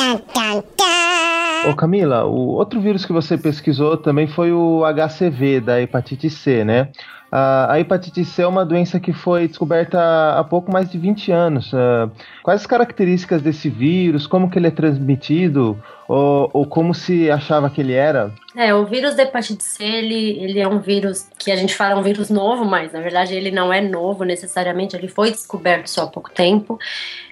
[1.70, 6.66] Ô Camila, o outro vírus que você pesquisou também foi o HCV, da hepatite C,
[6.66, 6.90] né?
[7.32, 10.00] A, hepatite C é uma doença que foi descoberta
[10.38, 11.72] há pouco mais de 20 anos.
[11.72, 12.10] Uh,
[12.42, 14.26] quais as características desse vírus?
[14.26, 15.82] Como que ele é transmitido?
[16.08, 18.34] Ou, ou, como se achava que ele era?
[18.56, 22.00] É, o vírus da hepatite C, ele, ele é um vírus que a gente fala
[22.00, 26.06] um vírus novo, mas na verdade ele não é novo necessariamente, ele foi descoberto só
[26.06, 26.80] há pouco tempo.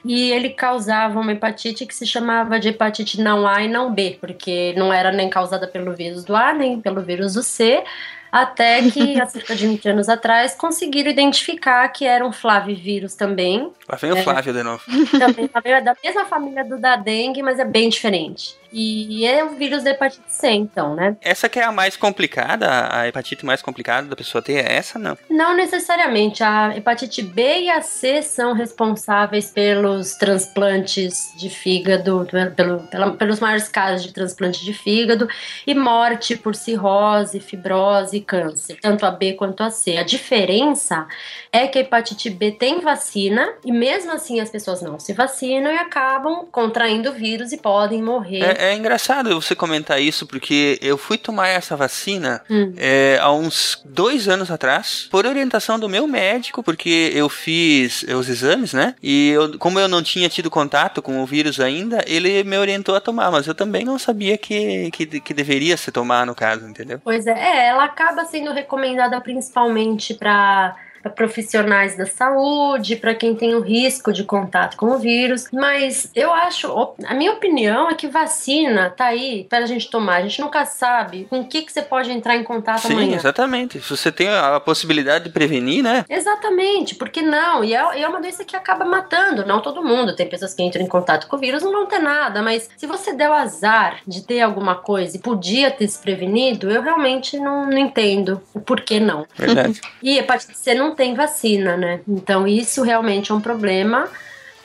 [0.05, 4.15] E ele causava uma hepatite que se chamava de hepatite não A e não B,
[4.21, 7.83] porque não era nem causada pelo vírus do A, nem pelo vírus do C,
[8.31, 13.71] até que, há cerca de 20 anos atrás, conseguiram identificar que era um flavivírus também.
[13.87, 14.83] Lá vem o é, Flávio de novo.
[15.19, 18.55] Também é da mesma família do da dengue, mas é bem diferente.
[18.71, 21.15] E é o vírus da hepatite C, então, né?
[21.21, 24.99] Essa que é a mais complicada, a hepatite mais complicada da pessoa ter é essa,
[24.99, 25.17] não?
[25.29, 26.43] Não necessariamente.
[26.43, 33.39] A hepatite B e a C são responsáveis pelos transplantes de fígado, pelo, pela, pelos
[33.39, 35.27] maiores casos de transplante de fígado
[35.65, 39.97] e morte por cirrose, fibrose e câncer, tanto a B quanto a C.
[39.97, 41.07] A diferença
[41.57, 45.71] é que a hepatite B tem vacina e mesmo assim as pessoas não se vacinam
[45.71, 48.43] e acabam contraindo o vírus e podem morrer.
[48.43, 52.73] É, é engraçado você comentar isso, porque eu fui tomar essa vacina hum.
[52.77, 58.29] é, há uns dois anos atrás, por orientação do meu médico, porque eu fiz os
[58.29, 58.95] exames, né?
[59.01, 62.95] E eu, como eu não tinha tido contato com o vírus ainda, ele me orientou
[62.95, 66.67] a tomar, mas eu também não sabia que, que, que deveria se tomar no caso,
[66.67, 66.99] entendeu?
[67.03, 70.75] Pois é, é ela acaba sendo recomendada principalmente para para
[71.09, 75.45] profissionais da saúde, para quem tem o risco de contato com o vírus.
[75.51, 80.17] Mas eu acho, a minha opinião é que vacina tá aí para a gente tomar.
[80.17, 83.15] A gente nunca sabe com o que, que você pode entrar em contato Sim, amanhã.
[83.15, 83.79] exatamente.
[83.79, 86.05] Se você tem a possibilidade de prevenir, né?
[86.09, 87.63] Exatamente, porque não?
[87.63, 90.15] E é, é uma doença que acaba matando, não todo mundo.
[90.15, 92.85] Tem pessoas que entram em contato com o vírus não vão ter nada, mas se
[92.85, 97.37] você der o azar de ter alguma coisa e podia ter se prevenido, eu realmente
[97.37, 99.25] não, não entendo o porquê não.
[99.35, 99.81] Verdade.
[100.01, 102.01] E hepatite C não tem vacina, né?
[102.07, 104.09] Então isso realmente é um problema.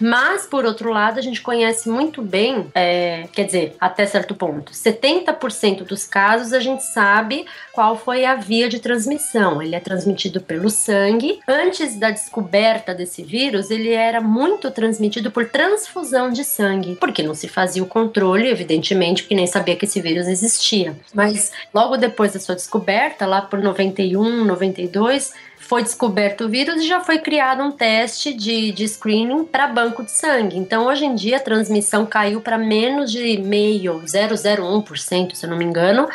[0.03, 4.73] Mas, por outro lado, a gente conhece muito bem, é, quer dizer, até certo ponto,
[4.73, 9.62] 70% dos casos a gente sabe qual foi a via de transmissão.
[9.62, 11.38] Ele é transmitido pelo sangue.
[11.47, 17.35] Antes da descoberta desse vírus, ele era muito transmitido por transfusão de sangue, porque não
[17.35, 20.97] se fazia o controle, evidentemente, porque nem sabia que esse vírus existia.
[21.14, 25.33] Mas logo depois da sua descoberta, lá por 91, 92,
[25.73, 30.05] foi descoberto o vírus e já foi criado um teste de, de screening para banco
[30.05, 30.59] de sangue.
[30.59, 35.57] Então, hoje em dia, a transmissão caiu para menos de meio, 0,01%, se eu não
[35.57, 36.07] me engano,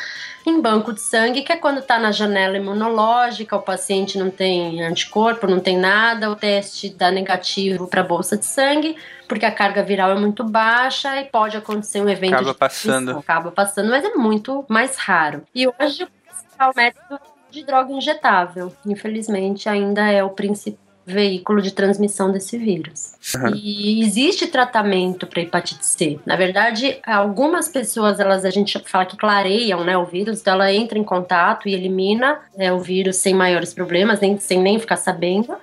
[0.45, 4.83] em banco de sangue, que é quando está na janela imunológica, o paciente não tem
[4.83, 8.95] anticorpo, não tem nada, o teste dá negativo para a bolsa de sangue,
[9.27, 12.35] porque a carga viral é muito baixa e pode acontecer um evento.
[12.35, 13.17] Acaba passando.
[13.17, 15.41] Acaba passando, mas é muito mais raro.
[15.55, 18.73] E hoje o principal método de droga injetável.
[18.85, 23.13] Infelizmente, ainda é o principal veículo de transmissão desse vírus.
[23.33, 23.55] Uhum.
[23.55, 26.19] E existe tratamento para hepatite C.
[26.25, 30.71] Na verdade, algumas pessoas, elas a gente fala que clareiam, né, o vírus, então ela
[30.71, 34.97] entra em contato e elimina é, o vírus sem maiores problemas, nem, sem nem ficar
[34.97, 35.55] sabendo.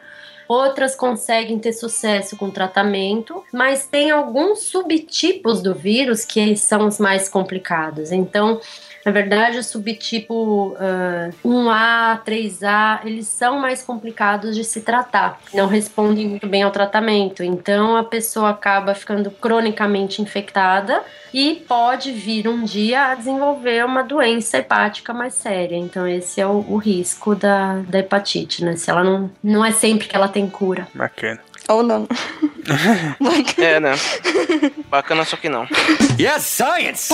[0.48, 6.86] Outras conseguem ter sucesso com o tratamento, mas tem alguns subtipos do vírus que são
[6.86, 8.12] os mais complicados.
[8.12, 8.60] Então,
[9.04, 15.38] na verdade, o subtipo uh, 1A, 3A, eles são mais complicados de se tratar.
[15.52, 17.42] Não respondem muito bem ao tratamento.
[17.42, 24.02] Então, a pessoa acaba ficando cronicamente infectada e pode vir um dia a desenvolver uma
[24.02, 25.76] doença hepática mais séria.
[25.76, 28.74] Então, esse é o, o risco da, da hepatite, né?
[28.76, 30.88] Se ela não, não é sempre que ela tem cura.
[30.94, 31.40] Bacana.
[31.68, 32.08] Ou não.
[33.58, 33.92] é, né?
[34.88, 35.66] Bacana, só que não.
[36.18, 37.12] Yes, science!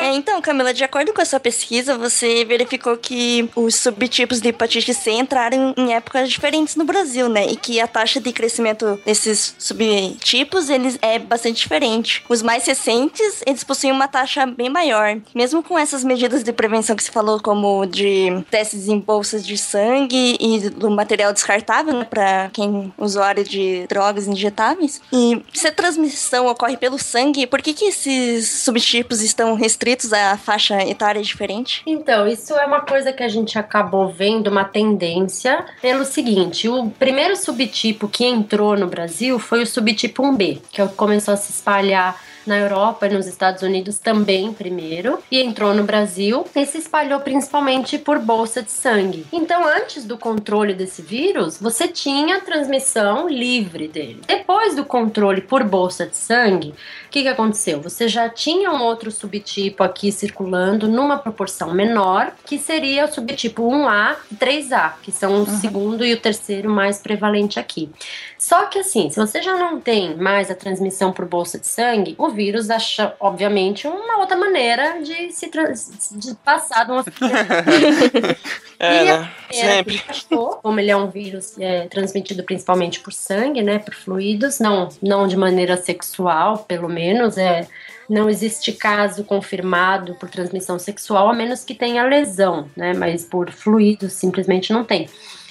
[0.00, 4.48] É, então, Camila, de acordo com a sua pesquisa, você verificou que os subtipos de
[4.48, 7.46] hepatite C entraram em épocas diferentes no Brasil, né?
[7.46, 12.24] E que a taxa de crescimento desses subtipos eles é bastante diferente.
[12.28, 15.18] Os mais recentes, eles possuem uma taxa bem maior.
[15.34, 19.56] Mesmo com essas medidas de prevenção que você falou, como de testes em bolsas de
[19.56, 25.00] sangue e do material descartável, né, para quem usuário de drogas injetáveis.
[25.12, 30.36] E se a transmissão ocorre pelo sangue, por que que esses subtipos estão restritos à
[30.36, 31.82] faixa etária diferente?
[31.86, 36.90] Então, isso é uma coisa que a gente acabou vendo uma tendência pelo seguinte, o
[36.90, 42.20] primeiro subtipo que entrou no Brasil foi o subtipo 1B, que começou a se espalhar
[42.46, 47.20] na Europa e nos Estados Unidos também primeiro, e entrou no Brasil e se espalhou
[47.20, 49.26] principalmente por bolsa de sangue.
[49.32, 54.20] Então, antes do controle desse vírus, você tinha transmissão livre dele.
[54.26, 56.74] Depois do controle por bolsa de sangue,
[57.12, 57.78] que, que aconteceu?
[57.82, 63.62] Você já tinha um outro subtipo aqui circulando numa proporção menor, que seria o subtipo
[63.62, 67.90] 1A e 3A, que são o segundo e o terceiro mais prevalente aqui.
[68.38, 72.14] Só que assim, se você já não tem mais a transmissão por bolsa de sangue,
[72.16, 77.04] o vírus acha, obviamente, uma outra maneira de se de passar de uma
[78.82, 79.32] É, né?
[79.48, 79.94] Sempre.
[79.94, 84.58] ele achou, como ele é um vírus é, transmitido principalmente por sangue, né, por fluidos,
[84.58, 87.68] não, não de maneira sexual, pelo menos, é,
[88.10, 93.52] não existe caso confirmado por transmissão sexual, a menos que tenha lesão, né, mas por
[93.52, 95.08] fluidos simplesmente não tem.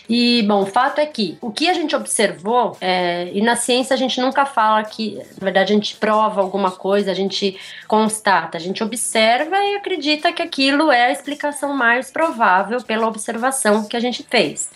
[0.10, 3.94] E, bom, o fato é que o que a gente observou, é, e na ciência
[3.94, 7.58] a gente nunca fala que, na verdade, a gente prova alguma coisa, a gente
[7.88, 13.88] constata, a gente observa e acredita que aquilo é a explicação mais provável pela observação
[13.88, 14.70] que a gente fez.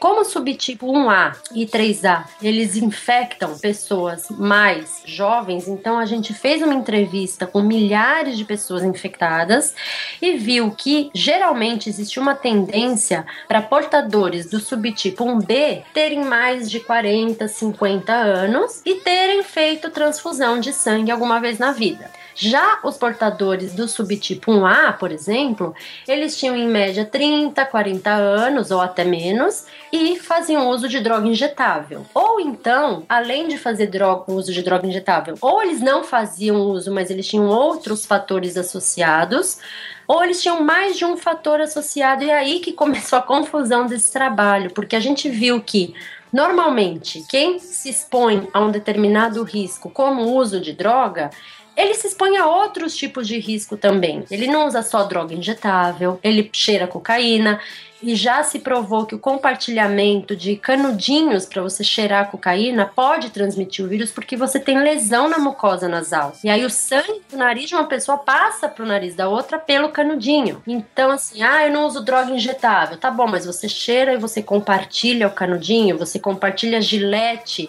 [0.00, 6.62] Como o subtipo 1A e 3A, eles infectam pessoas mais jovens, então a gente fez
[6.62, 9.74] uma entrevista com milhares de pessoas infectadas
[10.22, 16.78] e viu que geralmente existe uma tendência para portadores do subtipo 1B terem mais de
[16.78, 22.08] 40, 50 anos e terem feito transfusão de sangue alguma vez na vida.
[22.40, 25.74] Já os portadores do subtipo 1A, por exemplo,
[26.06, 31.26] eles tinham em média 30, 40 anos ou até menos e faziam uso de droga
[31.26, 32.06] injetável.
[32.14, 36.94] Ou então, além de fazer droga, uso de droga injetável, ou eles não faziam uso,
[36.94, 39.58] mas eles tinham outros fatores associados,
[40.06, 43.84] ou eles tinham mais de um fator associado, e é aí que começou a confusão
[43.88, 45.92] desse trabalho, porque a gente viu que
[46.32, 51.30] Normalmente, quem se expõe a um determinado risco, como uso de droga,
[51.78, 54.24] ele se expõe a outros tipos de risco também.
[54.30, 57.60] Ele não usa só droga injetável, ele cheira cocaína.
[58.00, 63.84] E já se provou que o compartilhamento de canudinhos para você cheirar cocaína pode transmitir
[63.84, 66.32] o vírus porque você tem lesão na mucosa nasal.
[66.44, 69.88] E aí o sangue do nariz de uma pessoa passa pro nariz da outra pelo
[69.88, 70.62] canudinho.
[70.64, 72.96] Então, assim, ah, eu não uso droga injetável.
[72.96, 77.68] Tá bom, mas você cheira e você compartilha o canudinho, você compartilha gilete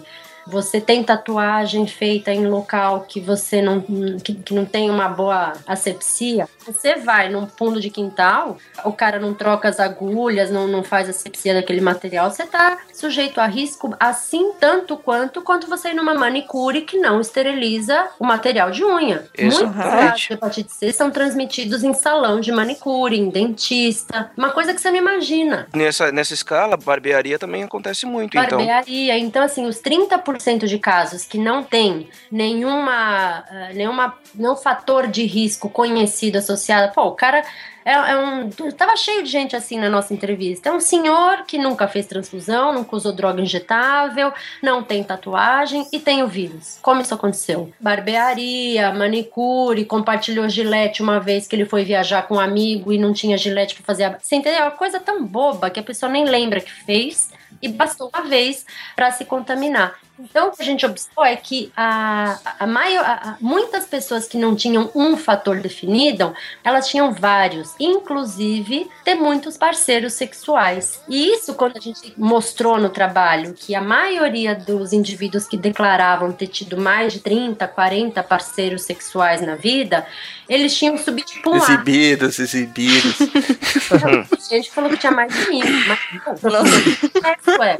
[0.50, 3.82] você tem tatuagem feita em local que você não
[4.24, 9.20] que, que, não tem uma boa asepsia, você vai num fundo de quintal, o cara
[9.20, 13.96] não troca as agulhas, não, não faz asepsia daquele material, você tá sujeito a risco
[14.00, 19.26] assim tanto quanto quanto você ir numa manicure que não esteriliza o material de unha.
[19.40, 24.74] Muitos casos de hepatite C são transmitidos em salão de manicure, em dentista, uma coisa
[24.74, 25.68] que você não imagina.
[25.74, 28.58] Nessa, nessa escala, barbearia também acontece muito, então.
[28.58, 35.08] Barbearia, então assim, os 30% de casos que não tem nenhuma, uh, nenhuma, nenhum fator
[35.08, 37.44] de risco conhecido associado, pô, o cara
[37.90, 38.50] é, é, um.
[38.78, 40.70] Tava cheio de gente assim na nossa entrevista.
[40.70, 44.32] É um senhor que nunca fez transfusão, nunca usou droga injetável,
[44.62, 46.78] não tem tatuagem e tem o vírus.
[46.82, 47.72] Como isso aconteceu?
[47.80, 53.12] Barbearia, manicure, compartilhou gilete uma vez que ele foi viajar com um amigo e não
[53.12, 54.20] tinha gilete para fazer a.
[54.20, 54.60] Você entendeu?
[54.60, 57.32] É uma coisa tão boba que a pessoa nem lembra que fez
[57.62, 58.66] e bastou uma vez
[58.96, 59.96] para se contaminar.
[60.20, 64.38] Então, o que a gente observou é que a, a, maior, a, muitas pessoas que
[64.38, 71.02] não tinham um fator definido, elas tinham vários, inclusive ter muitos parceiros sexuais.
[71.08, 76.34] E isso, quando a gente mostrou no trabalho que a maioria dos indivíduos que declaravam
[76.34, 80.06] ter tido mais de 30, 40 parceiros sexuais na vida,
[80.50, 81.58] eles tinham subtipo 1A.
[81.58, 83.20] Exibidos, exibidos.
[84.52, 87.78] a gente falou que tinha mais de mil, mas não, é,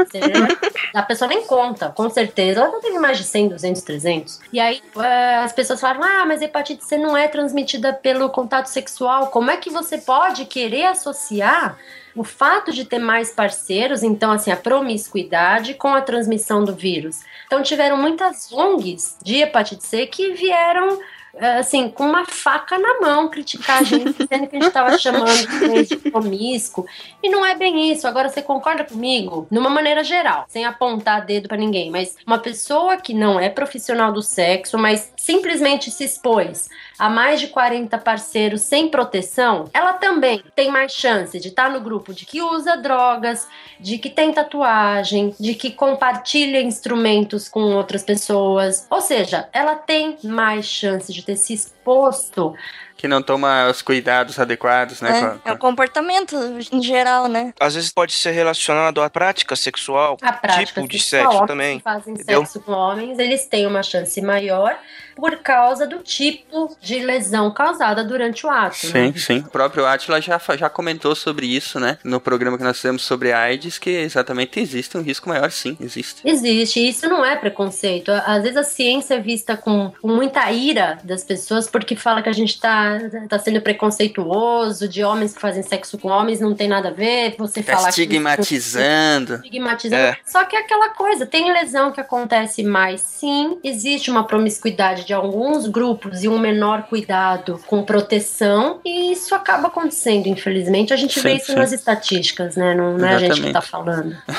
[0.94, 2.62] a pessoa nem conta, com certeza certeza.
[2.62, 4.40] Ela teve mais de 100, 200, 300.
[4.54, 8.68] E aí uh, as pessoas falam: ah, mas hepatite C não é transmitida pelo contato
[8.68, 9.28] sexual.
[9.28, 11.78] Como é que você pode querer associar
[12.16, 17.22] o fato de ter mais parceiros, então assim, a promiscuidade com a transmissão do vírus.
[17.46, 21.00] Então tiveram muitas ONGs de hepatite C que vieram
[21.38, 25.88] assim, com uma faca na mão, criticar a gente, dizendo que a gente estava chamando
[25.88, 26.86] de promíscuo.
[27.22, 28.08] E não é bem isso.
[28.08, 29.48] Agora, você concorda comigo?
[29.52, 34.12] Numa maneira geral, sem apontar dedo para ninguém, mas uma pessoa que não é profissional
[34.12, 36.70] do sexo, mas simplesmente se expôs
[37.00, 41.70] a mais de 40 parceiros sem proteção, ela também tem mais chance de estar tá
[41.70, 43.48] no grupo de que usa drogas,
[43.80, 48.86] de que tem tatuagem, de que compartilha instrumentos com outras pessoas.
[48.90, 52.56] Ou seja, ela tem mais chance de ter se exposto
[53.00, 55.18] que não toma os cuidados adequados, né?
[55.18, 55.50] É, com, com...
[55.50, 56.36] é o comportamento
[56.70, 57.54] em geral, né?
[57.58, 61.78] Às vezes pode ser relacionado à prática sexual, a prática tipo de sexual, sexo também.
[61.78, 62.42] Que fazem entendeu?
[62.42, 64.78] sexo com homens, eles têm uma chance maior,
[65.20, 68.76] por causa do tipo de lesão causada durante o ato.
[68.78, 69.14] Sim, né?
[69.16, 69.40] sim.
[69.40, 71.98] O próprio Atila já, já comentou sobre isso, né?
[72.04, 76.22] No programa que nós fizemos sobre AIDS, que exatamente existe um risco maior, sim, existe.
[76.26, 78.12] Existe, e isso não é preconceito.
[78.12, 82.30] Às vezes a ciência é vista com, com muita ira das pessoas porque fala que
[82.30, 82.98] a gente tá,
[83.28, 87.36] tá sendo preconceituoso, de homens que fazem sexo com homens não tem nada a ver.
[87.38, 89.36] Você Tá fala que- estigmatizando.
[89.44, 90.02] estigmatizando.
[90.02, 90.18] É.
[90.26, 93.60] Só que é aquela coisa, tem lesão que acontece mais, sim.
[93.64, 99.68] Existe uma promiscuidade de alguns grupos e um menor cuidado com proteção, e isso acaba
[99.68, 100.94] acontecendo, infelizmente.
[100.94, 101.56] A gente vê Sim, isso sim.
[101.56, 102.76] nas estatísticas, né?
[102.76, 104.16] Não, não é a gente que tá falando.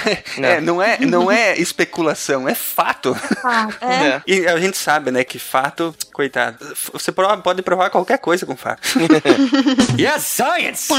[0.40, 3.16] É, não é, não é especulação, é fato.
[3.44, 4.22] Ah, É.
[4.26, 6.58] E a gente sabe, né, que fato, coitado,
[6.92, 8.88] você prova- pode provar qualquer coisa com fato.
[9.98, 10.92] Yes, science!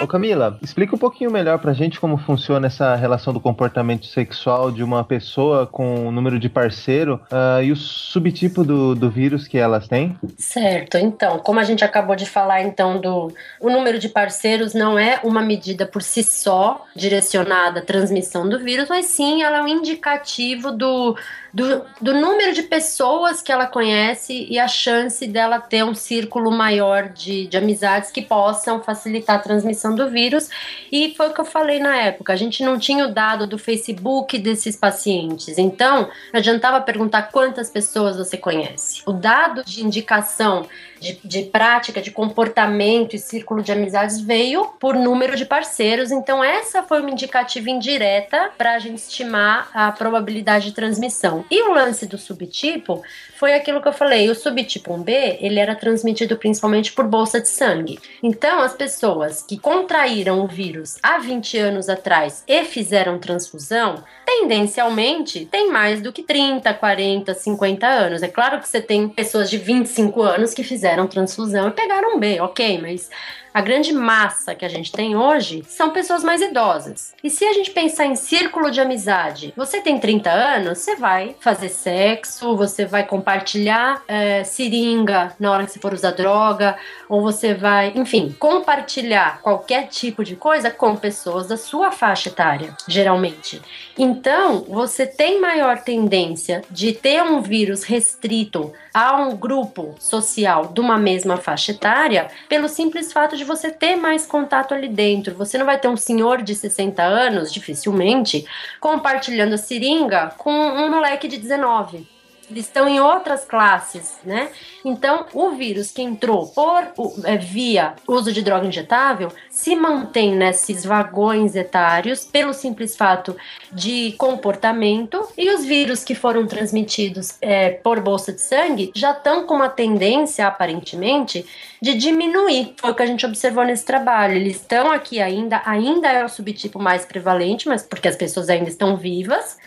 [0.00, 4.70] Ô Camila, explica um pouquinho melhor pra gente como funciona essa relação do comportamento sexual
[4.70, 9.48] de uma pessoa com o número de parceiro ah, e o subtipo do, do vírus
[9.48, 10.16] que elas têm.
[10.36, 14.98] Certo, então, como a gente acabou de falar, então, do o número de parceiros não
[14.98, 19.62] é uma medida por si só direcionada à transmissão do vírus, mas sim ela é
[19.62, 21.16] um indicativo do,
[21.56, 26.50] do, do número de pessoas que ela conhece e a chance dela ter um círculo
[26.50, 30.50] maior de, de amizades que possam facilitar a transmissão do vírus.
[30.92, 33.56] E foi o que eu falei na época, a gente não tinha o dado do
[33.56, 39.00] Facebook desses pacientes, então não adiantava perguntar quantas pessoas você conhece.
[39.06, 40.66] O dado de indicação
[41.00, 46.42] de, de prática, de comportamento e círculo de amizades veio por número de parceiros, então
[46.42, 51.44] essa foi uma indicativa indireta para a gente estimar a probabilidade de transmissão.
[51.50, 53.02] E o lance do subtipo
[53.36, 57.48] foi aquilo que eu falei, o subtipo 1B, ele era transmitido principalmente por bolsa de
[57.48, 57.98] sangue.
[58.22, 65.46] Então, as pessoas que contraíram o vírus há 20 anos atrás e fizeram transfusão, tendencialmente
[65.46, 68.22] tem mais do que 30, 40, 50 anos.
[68.22, 72.40] É claro que você tem pessoas de 25 anos que fizeram transfusão e pegaram B,
[72.40, 73.10] ok, mas
[73.56, 77.14] a grande massa que a gente tem hoje são pessoas mais idosas.
[77.24, 81.34] E se a gente pensar em círculo de amizade, você tem 30 anos, você vai
[81.40, 86.76] fazer sexo, você vai compartilhar é, seringa na hora que você for usar droga,
[87.08, 92.76] ou você vai, enfim, compartilhar qualquer tipo de coisa com pessoas da sua faixa etária,
[92.86, 93.62] geralmente.
[93.96, 100.80] Então, você tem maior tendência de ter um vírus restrito a um grupo social de
[100.80, 105.34] uma mesma faixa etária pelo simples fato de você ter mais contato ali dentro.
[105.34, 108.44] Você não vai ter um senhor de 60 anos, dificilmente,
[108.80, 112.15] compartilhando a seringa com um moleque de 19
[112.50, 114.50] eles estão em outras classes, né?
[114.84, 116.84] Então, o vírus que entrou por
[117.24, 123.36] é, via uso de droga injetável se mantém nesses vagões etários pelo simples fato
[123.72, 129.44] de comportamento e os vírus que foram transmitidos é, por bolsa de sangue já estão
[129.44, 131.44] com uma tendência, aparentemente,
[131.82, 132.74] de diminuir.
[132.76, 134.34] Foi o que a gente observou nesse trabalho.
[134.34, 138.68] Eles estão aqui ainda, ainda é o subtipo mais prevalente, mas porque as pessoas ainda
[138.68, 139.58] estão vivas.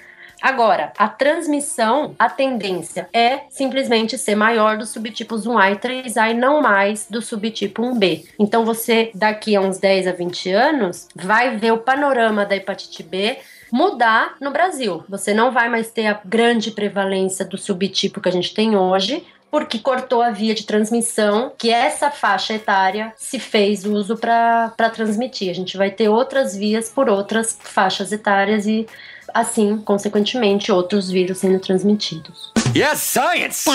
[0.42, 6.34] Agora, a transmissão, a tendência é simplesmente ser maior dos subtipos 1A e 3A e
[6.34, 8.26] não mais do subtipo 1B.
[8.40, 13.04] Então, você, daqui a uns 10 a 20 anos, vai ver o panorama da hepatite
[13.04, 13.38] B
[13.72, 15.04] mudar no Brasil.
[15.10, 19.26] Você não vai mais ter a grande prevalência do subtipo que a gente tem hoje,
[19.52, 25.50] porque cortou a via de transmissão que essa faixa etária se fez uso para transmitir.
[25.50, 28.88] A gente vai ter outras vias por outras faixas etárias e,
[29.34, 32.52] assim, consequentemente, outros vírus sendo transmitidos.
[32.76, 33.70] Yes, science!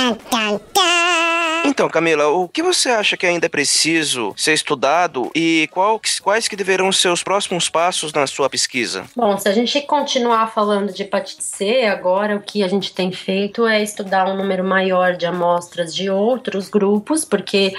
[1.66, 6.46] Então, Camila, o que você acha que ainda é preciso ser estudado e qual- quais
[6.46, 9.04] que deverão ser os próximos passos na sua pesquisa?
[9.16, 13.10] Bom, se a gente continuar falando de hepatite C, agora o que a gente tem
[13.10, 17.72] feito é estudar um número maior de amostras de outros grupos, porque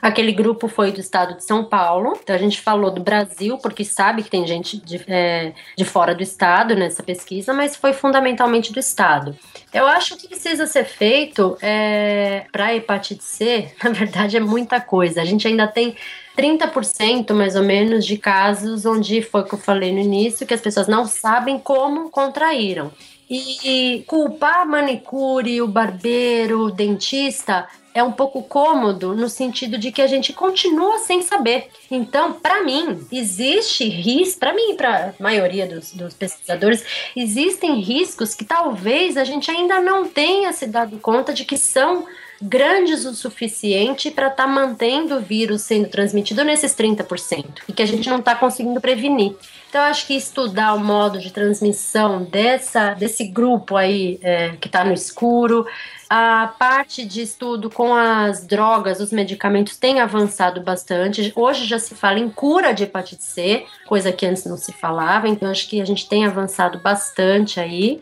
[0.00, 2.18] aquele grupo foi do estado de São Paulo.
[2.22, 6.14] Então a gente falou do Brasil, porque sabe que tem gente de, é, de fora
[6.14, 9.36] do estado nessa pesquisa, mas foi fundamentalmente do estado.
[9.72, 15.20] Eu acho que precisa ser feito é, para hepatite C, na verdade, é muita coisa.
[15.20, 15.96] A gente ainda tem
[16.36, 20.54] 30% mais ou menos de casos onde foi o que eu falei no início, que
[20.54, 22.92] as pessoas não sabem como contraíram.
[23.30, 27.68] E culpar a manicure, o barbeiro, o dentista
[27.98, 31.68] é um pouco cômodo no sentido de que a gente continua sem saber.
[31.90, 36.84] Então, para mim, existe risco, para mim e para a maioria dos, dos pesquisadores,
[37.16, 42.06] existem riscos que talvez a gente ainda não tenha se dado conta de que são
[42.40, 47.86] grandes o suficiente para estar mantendo o vírus sendo transmitido nesses 30% e que a
[47.86, 49.34] gente não está conseguindo prevenir.
[49.68, 54.84] Então, acho que estudar o modo de transmissão dessa, desse grupo aí é, que está
[54.84, 55.66] no escuro,
[56.10, 61.32] A parte de estudo com as drogas, os medicamentos tem avançado bastante.
[61.36, 65.28] Hoje já se fala em cura de hepatite C, coisa que antes não se falava,
[65.28, 68.00] então acho que a gente tem avançado bastante aí.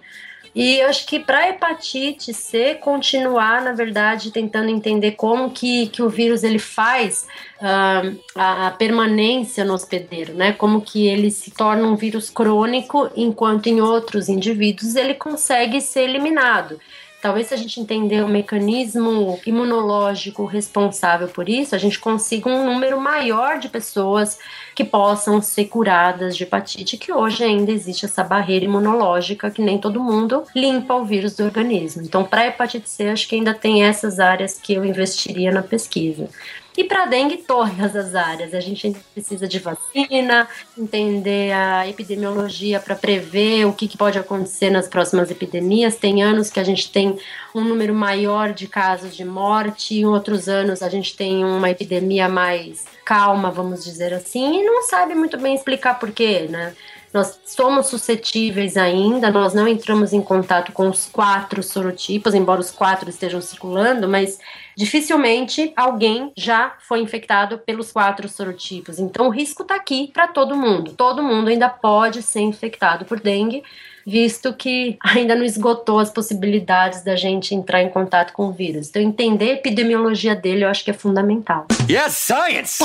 [0.55, 6.01] E eu acho que para hepatite C continuar, na verdade, tentando entender como que, que
[6.01, 7.27] o vírus ele faz
[7.61, 10.53] uh, a, a, permanência no hospedeiro, né?
[10.53, 16.05] Como que ele se torna um vírus crônico, enquanto em outros indivíduos ele consegue ser
[16.05, 16.81] eliminado.
[17.27, 22.65] Talvez se a gente entender o mecanismo imunológico responsável por isso, a gente consiga um
[22.65, 24.39] número maior de pessoas
[24.77, 29.77] que possam ser curadas de hepatite, que hoje ainda existe essa barreira imunológica que nem
[29.77, 32.03] todo mundo limpa o vírus do organismo.
[32.03, 36.29] Então, para hepatite C, acho que ainda tem essas áreas que eu investiria na pesquisa.
[36.77, 38.53] E para dengue, todas as áreas.
[38.53, 40.47] A gente precisa de vacina,
[40.77, 45.97] entender a epidemiologia para prever o que, que, pode acontecer nas próximas epidemias.
[45.97, 47.19] Tem anos que a gente tem
[47.55, 52.29] um número maior de casos de morte, em outros anos a gente tem uma epidemia
[52.29, 56.75] mais calma, vamos dizer assim, e não sabe muito bem explicar por quê, né?
[57.17, 62.71] Nós somos suscetíveis ainda, nós não entramos em contato com os quatro sorotipos, embora os
[62.71, 64.39] quatro estejam circulando, mas
[64.77, 68.99] dificilmente alguém já foi infectado pelos quatro sorotipos.
[68.99, 70.93] Então o risco está aqui para todo mundo.
[70.93, 73.65] Todo mundo ainda pode ser infectado por dengue
[74.07, 78.89] visto que ainda não esgotou as possibilidades da gente entrar em contato com o vírus.
[78.89, 81.67] Então, entender a epidemiologia dele eu acho que é fundamental.
[81.91, 82.79] Yes, science!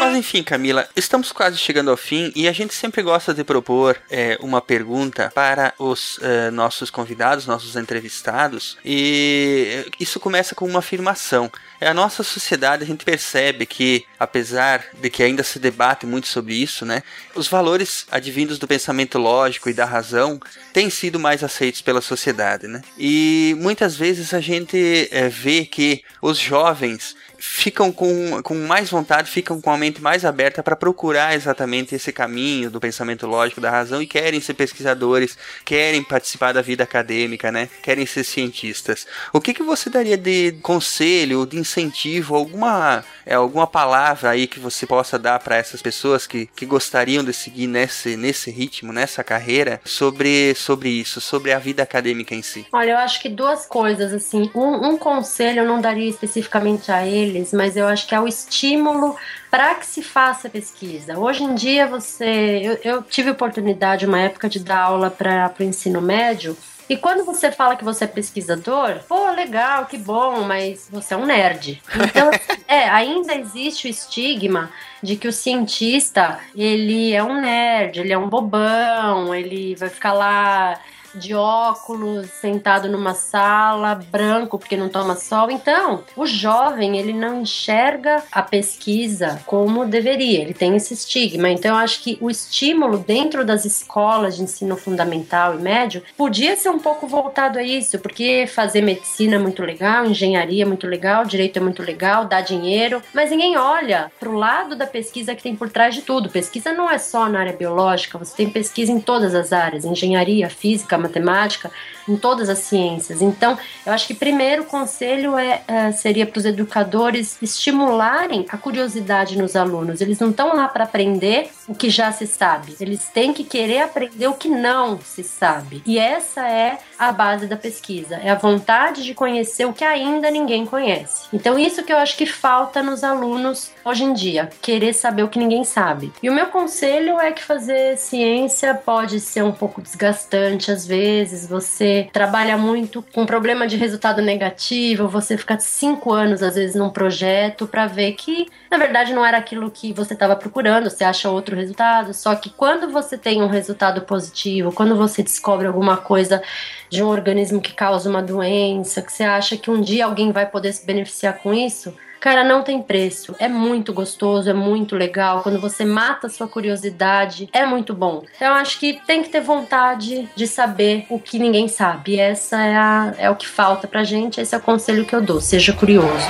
[0.00, 3.96] Mas enfim, Camila, estamos quase chegando ao fim e a gente sempre gosta de propor
[4.10, 10.80] é, uma pergunta para os é, nossos convidados, nossos entrevistados, e isso começa com uma
[10.80, 11.50] afirmação.
[11.80, 16.28] É a nossa sociedade, a gente percebe que, apesar de que ainda se debate muito
[16.28, 17.02] sobre isso, né,
[17.34, 20.38] os valores advindos do pensamento lógico e da razão
[20.72, 22.82] têm sido mais aceitos pela sociedade, né?
[22.96, 29.28] E muitas vezes a gente é, vê que os jovens ficam com, com mais vontade,
[29.28, 33.68] ficam com a mente mais aberta para procurar exatamente esse caminho do pensamento lógico da
[33.68, 37.68] razão e querem ser pesquisadores, querem participar da vida acadêmica, né?
[37.82, 39.08] Querem ser cientistas.
[39.32, 44.60] O que, que você daria de conselho, de incentivo, alguma, é, alguma palavra aí que
[44.60, 49.24] você possa dar para essas pessoas que, que gostariam de seguir nesse, nesse ritmo, nessa
[49.24, 52.64] carreira, sobre, sobre isso, sobre a vida acadêmica em si?
[52.72, 54.48] Olha, eu acho que duas coisas, assim.
[54.54, 58.20] Um, um conselho eu não daria especificamente a ele deles, mas eu acho que é
[58.20, 59.16] o estímulo
[59.50, 61.18] para que se faça pesquisa.
[61.18, 62.60] Hoje em dia, você.
[62.62, 66.56] Eu, eu tive oportunidade, uma época, de dar aula para o ensino médio.
[66.88, 71.16] E quando você fala que você é pesquisador, pô, legal, que bom, mas você é
[71.16, 71.82] um nerd.
[71.94, 72.30] Então,
[72.68, 74.70] é, ainda existe o estigma
[75.02, 80.12] de que o cientista, ele é um nerd, ele é um bobão, ele vai ficar
[80.12, 80.78] lá
[81.14, 85.50] de óculos, sentado numa sala, branco porque não toma sol.
[85.50, 91.48] Então, o jovem, ele não enxerga a pesquisa como deveria, ele tem esse estigma.
[91.48, 96.56] Então, eu acho que o estímulo dentro das escolas de ensino fundamental e médio podia
[96.56, 100.86] ser um pouco voltado a isso, porque fazer medicina é muito legal, engenharia é muito
[100.86, 105.34] legal, direito é muito legal, dá dinheiro, mas ninguém olha para o lado da pesquisa
[105.34, 106.28] que tem por trás de tudo.
[106.28, 110.48] Pesquisa não é só na área biológica, você tem pesquisa em todas as áreas, engenharia,
[110.48, 111.70] física, matemática,
[112.08, 113.20] em todas as ciências.
[113.20, 119.38] Então, eu acho que primeiro conselho é, é seria para os educadores estimularem a curiosidade
[119.38, 120.00] nos alunos.
[120.00, 123.82] Eles não estão lá para aprender o que já se sabe, eles têm que querer
[123.82, 125.82] aprender o que não se sabe.
[125.86, 130.30] E essa é a base da pesquisa, é a vontade de conhecer o que ainda
[130.30, 131.28] ninguém conhece.
[131.32, 135.28] Então, isso que eu acho que falta nos alunos hoje em dia, querer saber o
[135.28, 136.12] que ninguém sabe.
[136.22, 141.46] E o meu conselho é que fazer ciência pode ser um pouco desgastante às vezes,
[141.46, 146.90] você trabalha muito com problema de resultado negativo, você fica cinco anos às vezes num
[146.90, 151.30] projeto para ver que na verdade não era aquilo que você estava procurando, você acha
[151.30, 152.12] outro resultado.
[152.14, 156.42] Só que quando você tem um resultado positivo, quando você descobre alguma coisa
[156.88, 160.46] de um organismo que causa uma doença, que você acha que um dia alguém vai
[160.46, 163.34] poder se beneficiar com isso, Cara, não tem preço.
[163.40, 165.42] É muito gostoso, é muito legal.
[165.42, 168.22] Quando você mata a sua curiosidade, é muito bom.
[168.36, 172.20] Então, acho que tem que ter vontade de saber o que ninguém sabe.
[172.20, 174.40] Essa é, a, é o que falta pra gente.
[174.40, 175.40] Esse é o conselho que eu dou.
[175.40, 176.28] Seja curioso.